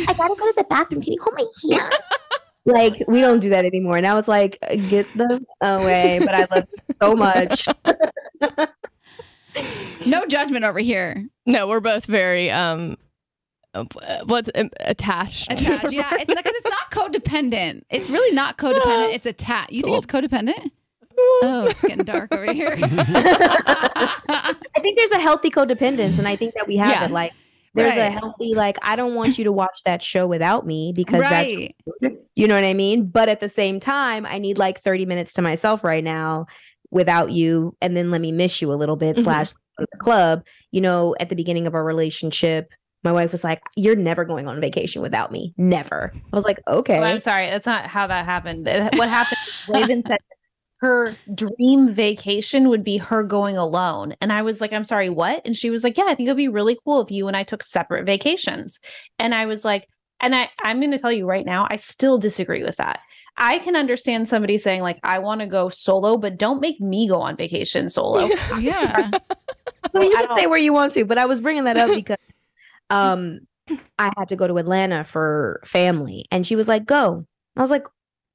[0.09, 1.37] i gotta go to the bathroom can you hold
[1.69, 1.95] my hand
[2.65, 4.01] like we don't do that anymore.
[4.01, 4.57] Now it's like
[4.89, 7.67] get them away, but I love you so much.
[10.07, 11.27] No judgment over here.
[11.47, 12.97] No, we're both very um,
[13.75, 13.85] uh,
[14.25, 15.53] what's um, attached.
[15.53, 15.93] Attached.
[15.93, 16.43] Yeah, it's not.
[16.45, 17.83] 'cause It's not codependent.
[17.91, 19.13] It's really not codependent.
[19.15, 19.73] It's attached.
[19.73, 20.71] You think it's codependent?
[21.45, 22.79] Oh, it's getting dark over here.
[22.83, 27.05] I think there's a healthy codependence, and I think that we have Yeah.
[27.07, 27.11] it.
[27.11, 27.33] Like
[27.75, 31.21] there's a healthy like I don't want you to watch that show without me because
[31.21, 31.75] right.
[32.01, 33.07] that's you know what I mean.
[33.07, 36.47] But at the same time, I need like 30 minutes to myself right now
[36.91, 39.17] without you, and then let me miss you a little bit.
[39.17, 39.25] Mhm.
[39.25, 40.45] Slash the club.
[40.71, 42.71] You know, at the beginning of our relationship.
[43.05, 45.55] My wife was like, "You're never going on vacation without me.
[45.57, 47.51] Never." I was like, "Okay." Oh, I'm sorry.
[47.51, 48.69] That's not how that happened.
[48.69, 50.19] It- what happened is Raven said
[50.83, 54.17] her dream vacation would be her going alone.
[54.21, 55.41] And I was like, I'm sorry, what?
[55.45, 57.45] And she was like, Yeah, I think it'd be really cool if you and I
[57.45, 58.81] took separate vacations.
[59.19, 59.87] And I was like,
[60.19, 63.01] and I, I'm going to tell you right now, I still disagree with that.
[63.37, 67.09] I can understand somebody saying, like, I want to go solo, but don't make me
[67.09, 68.29] go on vacation solo.
[68.59, 69.11] Yeah.
[69.93, 71.91] Well, you I can say where you want to, but I was bringing that up
[71.95, 72.17] because
[72.89, 73.41] um
[73.99, 77.71] I had to go to Atlanta for family, and she was like, "Go." I was
[77.71, 77.85] like,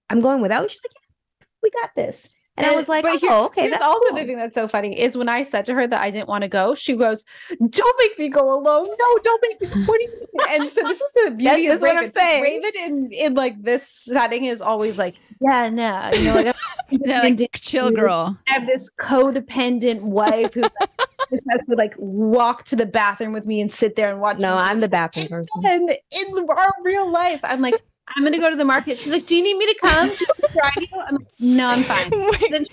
[0.09, 3.19] "I'm going without you." She's like, "Yeah, we got this." And I was like, but
[3.19, 4.17] here- "Oh, okay." Here's That's also cool.
[4.17, 6.41] the thing that's so funny is when I said to her that I didn't want
[6.41, 8.85] to go, she goes, "Don't make me go alone.
[8.87, 10.61] No, don't make me." What do you mean?
[10.61, 12.41] And so this is the beauty of what I'm saying.
[12.41, 16.55] Raven in in like this setting is always like, "Yeah, no," you know, like
[16.89, 18.37] Yeah, like chill girl.
[18.47, 20.71] I have this codependent wife who like,
[21.29, 24.37] just has to like walk to the bathroom with me and sit there and watch.
[24.39, 24.61] No, me.
[24.61, 25.65] I'm the bathroom person.
[25.65, 27.83] And in our real life, I'm like,
[28.15, 28.97] I'm gonna go to the market.
[28.97, 30.07] She's like, Do you need me to come?
[30.09, 31.01] Do you want me to drive you?
[31.07, 32.09] I'm like, No, I'm fine.
[32.51, 32.65] Then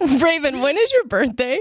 [0.20, 1.60] Raven, when is your birthday?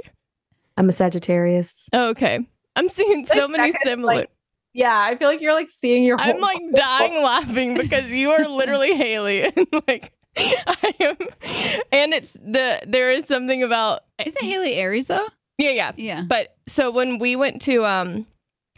[0.78, 1.90] I'm a Sagittarius.
[1.94, 2.40] Oh, okay,
[2.76, 4.16] I'm seeing so many Becca's similar.
[4.16, 4.30] like,
[4.74, 6.18] Yeah, I feel like you're like seeing your.
[6.20, 11.18] I'm whole- like dying laughing because you are literally Haley, and like I am,
[11.92, 15.28] and it's the there is something about Isn't Haley Aries though?
[15.60, 16.24] yeah yeah Yeah.
[16.28, 18.26] But so when we went to um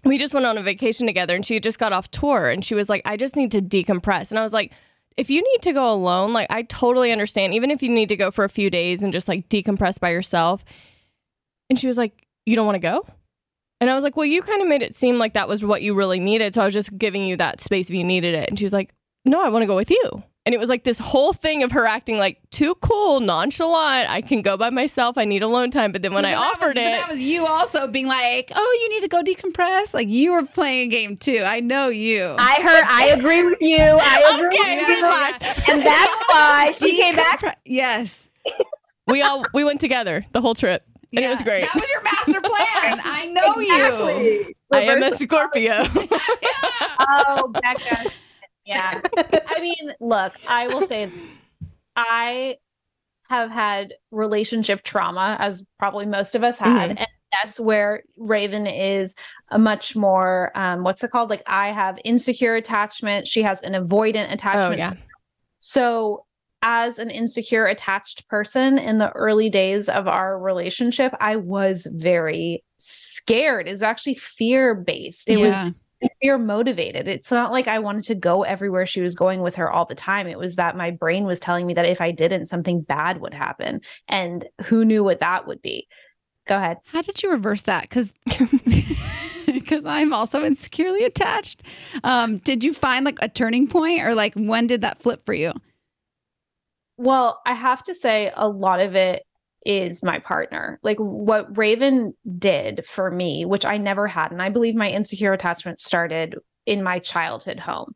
[0.05, 2.75] we just went on a vacation together and she just got off tour and she
[2.75, 4.29] was like, I just need to decompress.
[4.29, 4.71] And I was like,
[5.17, 8.15] if you need to go alone, like I totally understand, even if you need to
[8.15, 10.63] go for a few days and just like decompress by yourself.
[11.69, 13.05] And she was like, You don't want to go?
[13.81, 15.81] And I was like, Well, you kind of made it seem like that was what
[15.81, 16.53] you really needed.
[16.53, 18.49] So I was just giving you that space if you needed it.
[18.49, 20.23] And she was like, No, I want to go with you.
[20.45, 24.09] And it was like this whole thing of her acting like too cool, nonchalant.
[24.11, 25.17] I can go by myself.
[25.17, 25.91] I need alone time.
[25.91, 28.05] But then when I But that offered was, but it, that was you also being
[28.05, 31.41] like, "Oh, you need to go decompress." Like you were playing a game too.
[31.43, 32.35] I know you.
[32.37, 32.83] I heard.
[32.87, 33.79] I agree with you.
[33.79, 34.99] I agree getting with you.
[34.99, 35.69] flashed.
[35.69, 37.59] And that's why she came back.
[37.65, 38.29] Yes.
[39.07, 40.83] we all we went together the whole trip
[41.15, 43.01] and it was great That was your master plan.
[43.03, 44.53] I know you.
[44.71, 45.83] i am a scorpio
[46.99, 48.11] Oh, Becca.
[48.65, 49.01] Yeah.
[49.47, 51.45] I mean, look, I will say this.
[51.95, 52.57] I
[53.29, 56.91] have had relationship trauma, as probably most of us had.
[56.91, 57.07] And
[57.43, 59.15] that's where Raven is
[59.49, 61.29] a much more, um, what's it called?
[61.29, 63.27] Like, I have insecure attachment.
[63.27, 64.73] She has an avoidant attachment.
[64.73, 64.93] Oh, yeah.
[65.59, 66.25] So,
[66.61, 72.63] as an insecure attached person in the early days of our relationship, I was very
[72.79, 73.67] scared.
[73.67, 75.29] It was actually fear based.
[75.29, 75.65] It Yeah.
[75.65, 75.73] was
[76.21, 77.07] fear motivated.
[77.07, 79.95] It's not like I wanted to go everywhere she was going with her all the
[79.95, 80.27] time.
[80.27, 83.33] It was that my brain was telling me that if I didn't, something bad would
[83.33, 83.81] happen.
[84.07, 85.87] And who knew what that would be?
[86.47, 86.77] Go ahead.
[86.85, 87.83] How did you reverse that?
[87.83, 88.13] Because
[89.45, 91.63] because I'm also insecurely attached.
[92.03, 95.33] Um, did you find like a turning point, or like when did that flip for
[95.33, 95.53] you?
[96.97, 99.23] Well, I have to say a lot of it
[99.65, 100.79] is my partner.
[100.83, 104.31] Like what Raven did for me, which I never had.
[104.31, 106.35] And I believe my insecure attachment started
[106.65, 107.93] in my childhood home.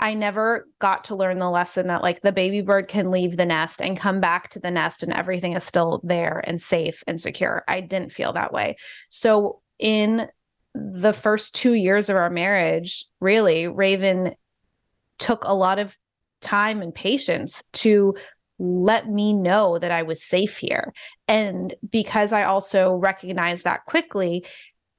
[0.00, 3.46] I never got to learn the lesson that like the baby bird can leave the
[3.46, 7.20] nest and come back to the nest and everything is still there and safe and
[7.20, 7.62] secure.
[7.68, 8.76] I didn't feel that way.
[9.08, 10.28] So in
[10.74, 14.34] the first 2 years of our marriage, really Raven
[15.18, 15.96] took a lot of
[16.40, 18.16] time and patience to
[18.58, 20.92] let me know that I was safe here.
[21.28, 24.44] And because I also recognized that quickly,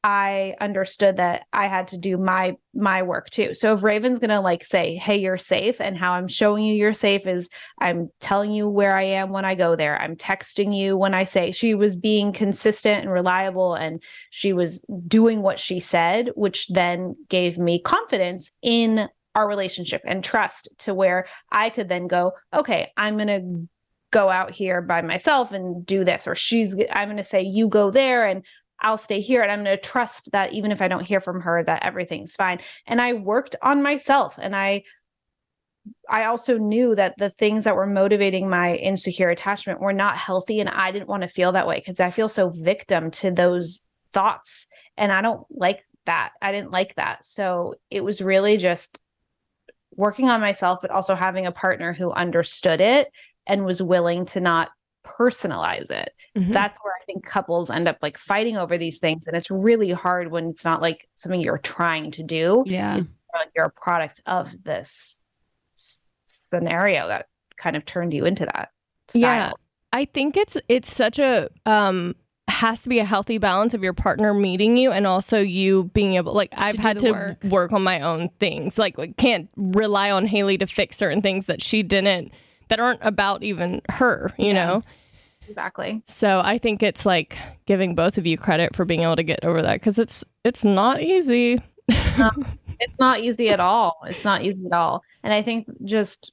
[0.06, 3.56] I understood that I had to do my my work too.
[3.56, 6.76] So if Raven's going to like say, "Hey, you're safe," and how I'm showing you
[6.76, 7.50] you're safe is
[7.82, 10.00] I'm telling you where I am when I go there.
[10.00, 14.00] I'm texting you when I say she was being consistent and reliable and
[14.30, 20.24] she was doing what she said, which then gave me confidence in our relationship and
[20.24, 23.68] trust to where I could then go, okay, I'm going to
[24.12, 27.68] go out here by myself and do this or she's I'm going to say you
[27.68, 28.44] go there and
[28.82, 31.42] I'll stay here and I'm going to trust that even if I don't hear from
[31.42, 32.60] her that everything's fine.
[32.88, 34.84] And I worked on myself and I
[36.10, 40.60] I also knew that the things that were motivating my insecure attachment were not healthy
[40.60, 43.82] and I didn't want to feel that way because I feel so victim to those
[44.14, 44.68] thoughts
[44.98, 46.32] and I don't like that.
[46.42, 47.26] I didn't like that.
[47.26, 49.00] So it was really just
[49.96, 53.12] working on myself but also having a partner who understood it
[53.48, 54.70] and was willing to not
[55.06, 56.12] personalize it.
[56.36, 56.52] Mhm.
[56.52, 59.92] That's where I think couples end up like fighting over these things and it's really
[59.92, 63.02] hard when it's not like something you're trying to do Yeah,
[63.56, 65.22] you're a product of this
[66.26, 67.28] scenario that
[67.58, 68.70] kind of turned you into that
[69.08, 69.22] style.
[69.22, 69.52] Yeah.
[69.94, 72.16] I think it's it's such a um
[72.56, 76.14] has to be a healthy balance of your partner meeting you and also you being
[76.16, 77.44] able like I've do had to work.
[77.46, 77.74] work.
[77.74, 78.78] on my own things.
[78.80, 82.32] Like, like can't rely on Haley to fix certain things that she didn't
[82.70, 84.66] that aren't about even her, you Yeah.
[84.66, 84.82] know?
[85.48, 86.02] Exactly.
[86.08, 87.38] So I think it's like
[87.68, 90.66] giving both of you credit for being able to get over that because it's it's
[90.66, 91.60] not easy.
[92.20, 92.46] Um,
[92.80, 93.98] it's not easy at all.
[94.08, 95.02] It's not easy at all.
[95.24, 96.32] And I think just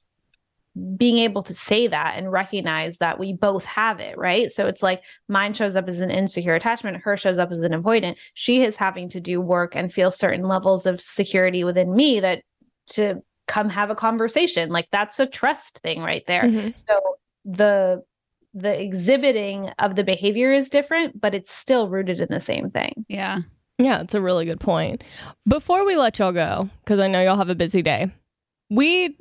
[0.97, 4.51] being able to say that and recognize that we both have it, right?
[4.51, 7.73] So it's like mine shows up as an insecure attachment, her shows up as an
[7.73, 8.15] avoidant.
[8.33, 12.41] She is having to do work and feel certain levels of security within me that
[12.91, 14.69] to come have a conversation.
[14.69, 16.43] Like that's a trust thing right there.
[16.43, 16.73] Mhm.
[16.87, 16.99] So
[17.45, 18.03] the
[18.55, 23.05] the exhibiting of the behavior is different, but it's still rooted in the same thing.
[23.07, 23.39] yeah.
[23.79, 25.03] Yeah, it's a really good point.
[25.47, 28.11] Before we let y'all go, because I know y'all have a busy day,
[28.69, 29.17] we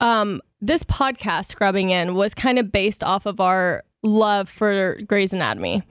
[0.00, 5.32] um this podcast scrubbing in was kind of based off of our love for Grey's
[5.32, 5.82] Anatomy.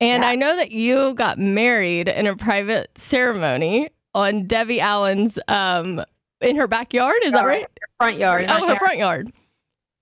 [0.00, 6.02] And I know that you got married in a private ceremony on Debbie Allen's um
[6.40, 7.62] in her backyard, is that right?
[7.62, 8.46] Her Front yard.
[8.48, 9.32] Oh, her front yard.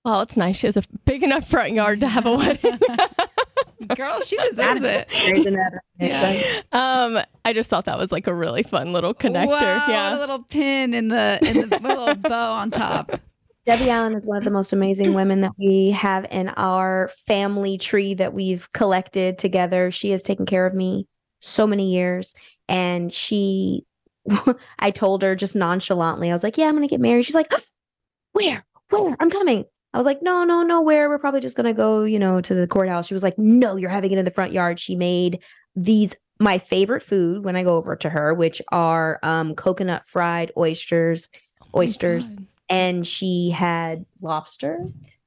[0.04, 0.58] Well, it's nice.
[0.58, 2.78] She has a big enough front yard to have a wedding.
[3.96, 5.08] Girl, she deserves it.
[5.28, 5.80] Grey's Anatomy.
[5.98, 6.60] Yeah.
[6.72, 9.60] um, I just thought that was like a really fun little connector.
[9.88, 10.16] Yeah.
[10.16, 13.18] a little pin in the in the little bow on top.
[13.66, 17.78] Debbie Allen is one of the most amazing women that we have in our family
[17.78, 19.90] tree that we've collected together.
[19.90, 21.08] She has taken care of me
[21.40, 22.32] so many years.
[22.68, 23.84] And she,
[24.78, 27.24] I told her just nonchalantly, I was like, Yeah, I'm going to get married.
[27.24, 27.52] She's like,
[28.32, 28.64] Where?
[28.90, 29.16] Where?
[29.18, 29.64] I'm coming.
[29.92, 31.08] I was like, No, no, no, where?
[31.08, 33.08] We're probably just going to go, you know, to the courthouse.
[33.08, 34.78] She was like, No, you're having it in the front yard.
[34.78, 35.42] She made
[35.74, 40.52] these, my favorite food when I go over to her, which are um, coconut fried
[40.56, 41.28] oysters,
[41.74, 42.46] oysters God.
[42.68, 44.84] And she had lobster,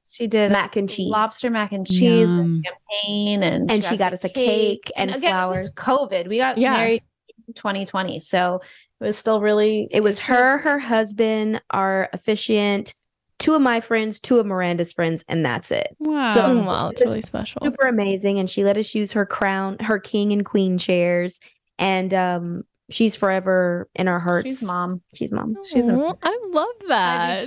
[0.08, 2.38] She did mac and cheese, lobster mac and cheese Yum.
[2.40, 6.28] and champagne and And she got us a cake and again, this is COVID.
[6.28, 6.74] We got Yeah.
[6.74, 7.02] married
[7.48, 8.60] in 2020, so
[9.00, 12.94] it was still really It was her, her husband, our officiant,
[13.38, 15.96] two of my friends, two of Miranda's friends, and that's it.
[15.98, 16.34] Wow.
[16.34, 17.62] So- Oh, wow, it's really special.
[17.64, 18.38] Super amazing.
[18.38, 21.40] And she let us use her crown, her king and queen chairs.
[21.78, 24.46] And um, she's forever in our hearts.
[24.48, 25.02] She's mom.
[25.14, 25.56] She's mom.
[25.70, 27.40] She's a- Aw, I love I that.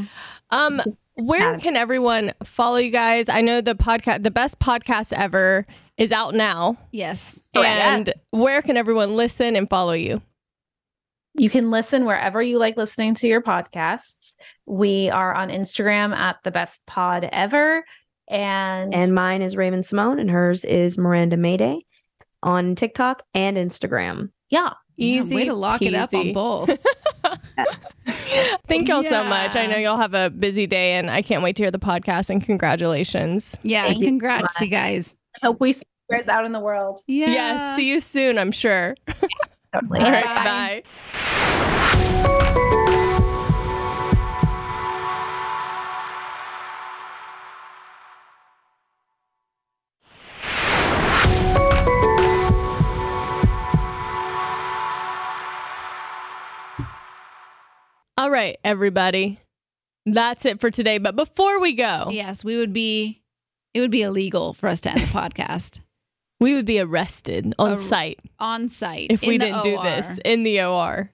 [0.00, 0.06] too.
[0.50, 0.80] Um,
[1.14, 1.58] where Yeah.
[1.58, 3.28] can everyone follow you guys?
[3.28, 5.64] I know the podcast, the best podcast ever,
[5.96, 6.76] is out now.
[6.92, 7.42] Yes.
[7.54, 10.22] And where can everyone listen and follow you?
[11.34, 14.36] You can listen wherever you like listening to your podcasts.
[14.66, 17.84] We are on Instagram at the best pod ever.
[18.28, 21.80] And, And mine is Raven-Symoné, and hers is Miranda Maday.
[22.42, 24.30] on TikTok and Instagram.
[24.50, 24.70] Yeah.
[24.96, 25.34] Yeah, Easy.
[25.36, 26.70] way to lock it up on both.
[28.66, 29.54] Thank y'all so much.
[29.54, 32.30] I know y'all have a busy day and I can't wait to hear the podcast
[32.30, 33.56] and congratulations.
[33.62, 34.60] Yeah, Thank you so congrats, much.
[34.60, 35.14] you guys.
[35.40, 37.00] I hope we see you guys out in the world.
[37.06, 37.28] Yeah.
[37.28, 38.96] Yes, see you soon, I'm sure.
[39.74, 40.00] Totally.
[40.00, 40.82] All right, Bye.
[41.12, 41.74] bye.
[58.28, 59.40] All right, everybody.
[60.04, 60.98] That's it for today.
[60.98, 63.22] But before we go, Yes, we would be.
[63.72, 65.80] It would be illegal for us to end the podcast
[66.38, 70.42] we would be arrested on Ar- site on site if we didn't do this in
[70.42, 71.10] the OR.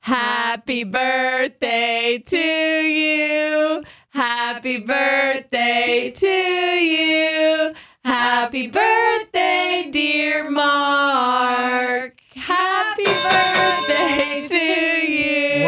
[0.00, 3.82] Happy birthday to you.
[4.10, 7.72] Happy birthday to you.
[8.04, 12.20] Happy birthday, dear Mark.
[12.34, 14.99] Happy birthday to you.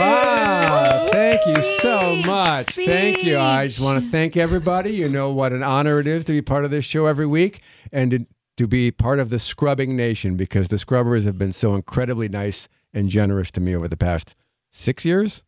[0.03, 1.07] Wow.
[1.11, 2.67] Thank you so Speech, much.
[2.67, 3.39] Thank you.
[3.39, 4.91] I just want to thank everybody.
[4.93, 7.61] You know what an honor it is to be part of this show every week
[7.93, 8.27] and to,
[8.59, 12.69] to be part of the Scrubbing Nation because the Scrubbers have been so incredibly nice
[12.93, 14.35] and generous to me over the past
[14.71, 15.43] six years.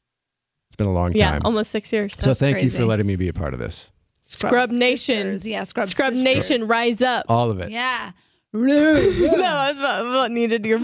[0.69, 1.43] It's been a long Yeah, time.
[1.45, 2.17] almost six years.
[2.17, 3.93] so That's thank you for letting me be a part of this.
[4.23, 5.35] Scrub Nation.
[5.35, 5.47] Sisters.
[5.47, 6.25] Yeah, Scrub Scrub Sisters.
[6.51, 7.27] Nation, rise up.
[7.29, 7.71] All of it.
[7.71, 8.13] Yeah.
[8.55, 10.79] No, that's what, what needed to hear.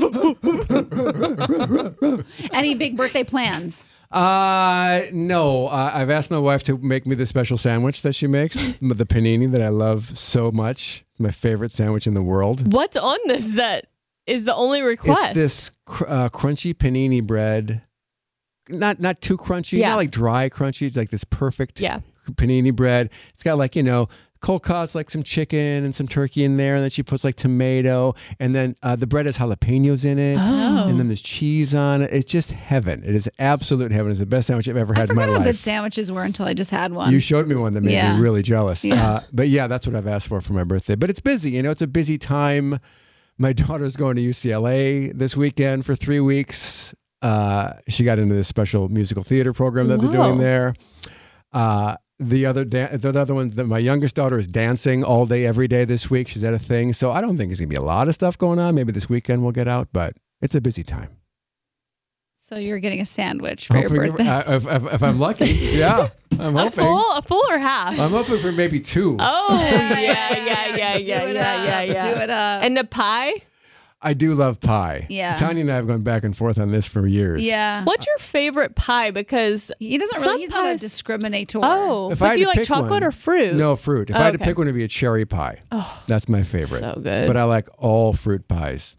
[2.53, 3.85] Any big birthday plans?
[4.11, 5.69] Uh, no.
[5.69, 9.07] Uh, I've asked my wife to make me the special sandwich that she makes, the
[9.07, 11.05] panini that I love so much.
[11.19, 12.73] My favorite sandwich in the world.
[12.73, 13.87] What's on this that
[14.27, 15.27] is the only request?
[15.27, 17.83] It's this cr- uh, crunchy panini bread.
[18.69, 19.91] Not not too crunchy, Yeah.
[19.91, 20.87] not like dry crunchy.
[20.87, 22.01] It's like this perfect Yeah.
[22.33, 23.11] panini bread.
[23.35, 24.09] It's got like you know
[24.41, 28.15] cold like some chicken and some turkey in there, and then she puts like tomato,
[28.39, 30.89] and then uh, the bread has jalapenos in it, Oh.
[30.89, 32.11] and then there's cheese on it.
[32.13, 33.03] It's just heaven.
[33.05, 34.11] It is absolute heaven.
[34.11, 36.23] It's the best sandwich I've ever I had in my forgot how good sandwiches were
[36.25, 37.13] until I just had one.
[37.13, 38.17] You showed me one that made Yeah.
[38.17, 38.85] me really jealous.
[38.85, 38.95] Yeah.
[39.11, 40.95] Uh, but yeah, that's what I've asked for for my birthday.
[40.95, 41.51] But it's busy.
[41.53, 42.79] You know, it's a busy time.
[43.39, 46.95] My daughter's going to UCLA this weekend for three weeks.
[47.23, 50.75] Uh, she got into this special musical theater program that they're doing there.
[51.53, 55.47] Uh, the other da- the other one, that my youngest daughter is dancing all day,
[55.47, 56.29] every day this week.
[56.29, 58.37] She's at a thing, so I don't think there's gonna be a lot of stuff
[58.39, 58.75] going on.
[58.75, 61.09] Maybe this weekend we'll get out, but it's a busy time.
[62.37, 64.29] so you're getting a sandwich for your Hoping- birthday.
[64.29, 66.09] uh, if, if, if I'm lucky, yeah,
[66.39, 66.85] I'm a hoping.
[66.85, 67.99] full, a full or half?
[67.99, 69.17] I'm hoping for maybe two.
[69.21, 72.15] oh yeah, yeah, yeah, Do yeah, it yeah, yeah, yeah.
[72.15, 72.63] Do it up.
[72.65, 73.35] And the pie.
[74.03, 75.07] I do love pie.
[75.11, 75.35] Yeah.
[75.37, 77.43] Tanya and I have gone back and forth on this for years.
[77.45, 77.85] yeah.
[77.85, 79.11] What's your favorite pie?
[79.11, 80.41] Because He doesn't really.
[80.41, 81.61] He's not a pies- discriminator.
[81.63, 83.55] oh, If I but had do you to like pick chocolate one- or fruit?
[83.57, 84.09] No fruit.
[84.11, 84.45] If I had to oh, Okay.
[84.47, 85.61] pick one, it'd be a cherry pie.
[85.71, 86.79] Oh, That's my favorite.
[86.81, 87.27] so good.
[87.27, 88.97] But I like all fruit pies.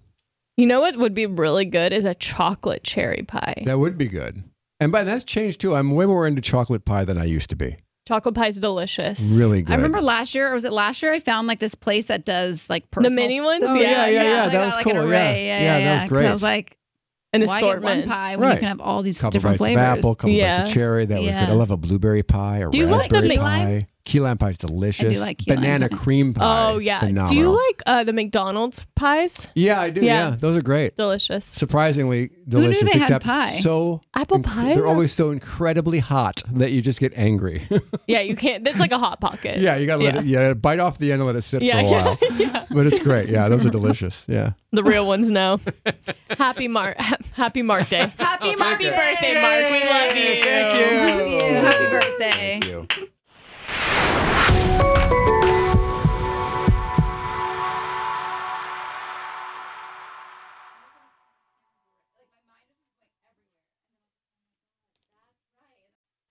[0.58, 3.64] you know what would be really good is a chocolate cherry pie.
[3.66, 4.44] That would be good.
[4.80, 5.76] And by that's changed too.
[5.76, 7.78] I'm way more into chocolate pie than I used to be.
[8.08, 9.38] Chocolate pie's delicious.
[9.40, 9.74] Really good.
[9.74, 11.14] I remember last year, or was it last year?
[11.14, 13.64] I found like this place that does like the mini ones.
[13.66, 14.44] Oh, oh yeah, yeah, yeah.
[14.44, 14.92] So I that got, was like, cool.
[14.94, 15.04] An Yeah.
[15.10, 15.46] array.
[15.46, 16.26] Yeah, Yeah, yeah, that was 'Cause great.
[16.28, 16.78] I was like,
[17.34, 18.08] An why get one assortment.
[18.10, 19.82] pie when you can have all these couple different bites flavors?
[19.82, 20.58] of apple, couple Yeah.
[20.62, 21.06] bites of cherry.
[21.06, 21.36] That was good.
[21.38, 23.88] I love a blueberry pie, a Do you like the raspberry pie.
[24.04, 25.20] Key lime pie is delicious.
[25.20, 25.96] like key lime Banana pie.
[25.96, 26.72] cream pie.
[26.72, 27.00] Oh yeah.
[27.02, 27.28] Phenomenal.
[27.30, 29.48] Do you like uh, the McDonald's pies?
[29.56, 30.02] Yeah, I do.
[30.02, 30.30] Yeah.
[30.32, 30.96] Yeah, those are great.
[30.96, 31.46] Delicious.
[31.46, 32.82] Surprisingly delicious.
[32.82, 33.08] Who knew delicious.
[33.08, 33.60] they had pie?
[33.60, 34.74] so Apple inc- pie?
[34.74, 37.68] They're always so incredibly hot that you just get angry.
[38.08, 38.68] Yeah, you can't.
[38.68, 39.60] It's like a hot pocket.
[39.60, 40.22] yeah, you gotta let Yeah.
[40.22, 40.26] it.
[40.26, 42.18] Yeah, bite off the end and let it sit Yeah, for a while.
[42.38, 42.66] yeah.
[42.70, 43.30] But it's great.
[43.30, 44.26] Yeah, those are delicious.
[44.28, 44.52] Yeah.
[44.72, 45.60] The real ones know.
[46.38, 46.98] happy Mark.
[47.34, 48.12] Happy Mark Day.
[48.18, 49.72] Happy Mark birthday, Mark.
[49.72, 50.44] We love you.
[50.44, 51.48] Thank you.
[51.48, 51.54] you.
[51.56, 52.88] Happy birthday.
[54.64, 55.21] Thank you.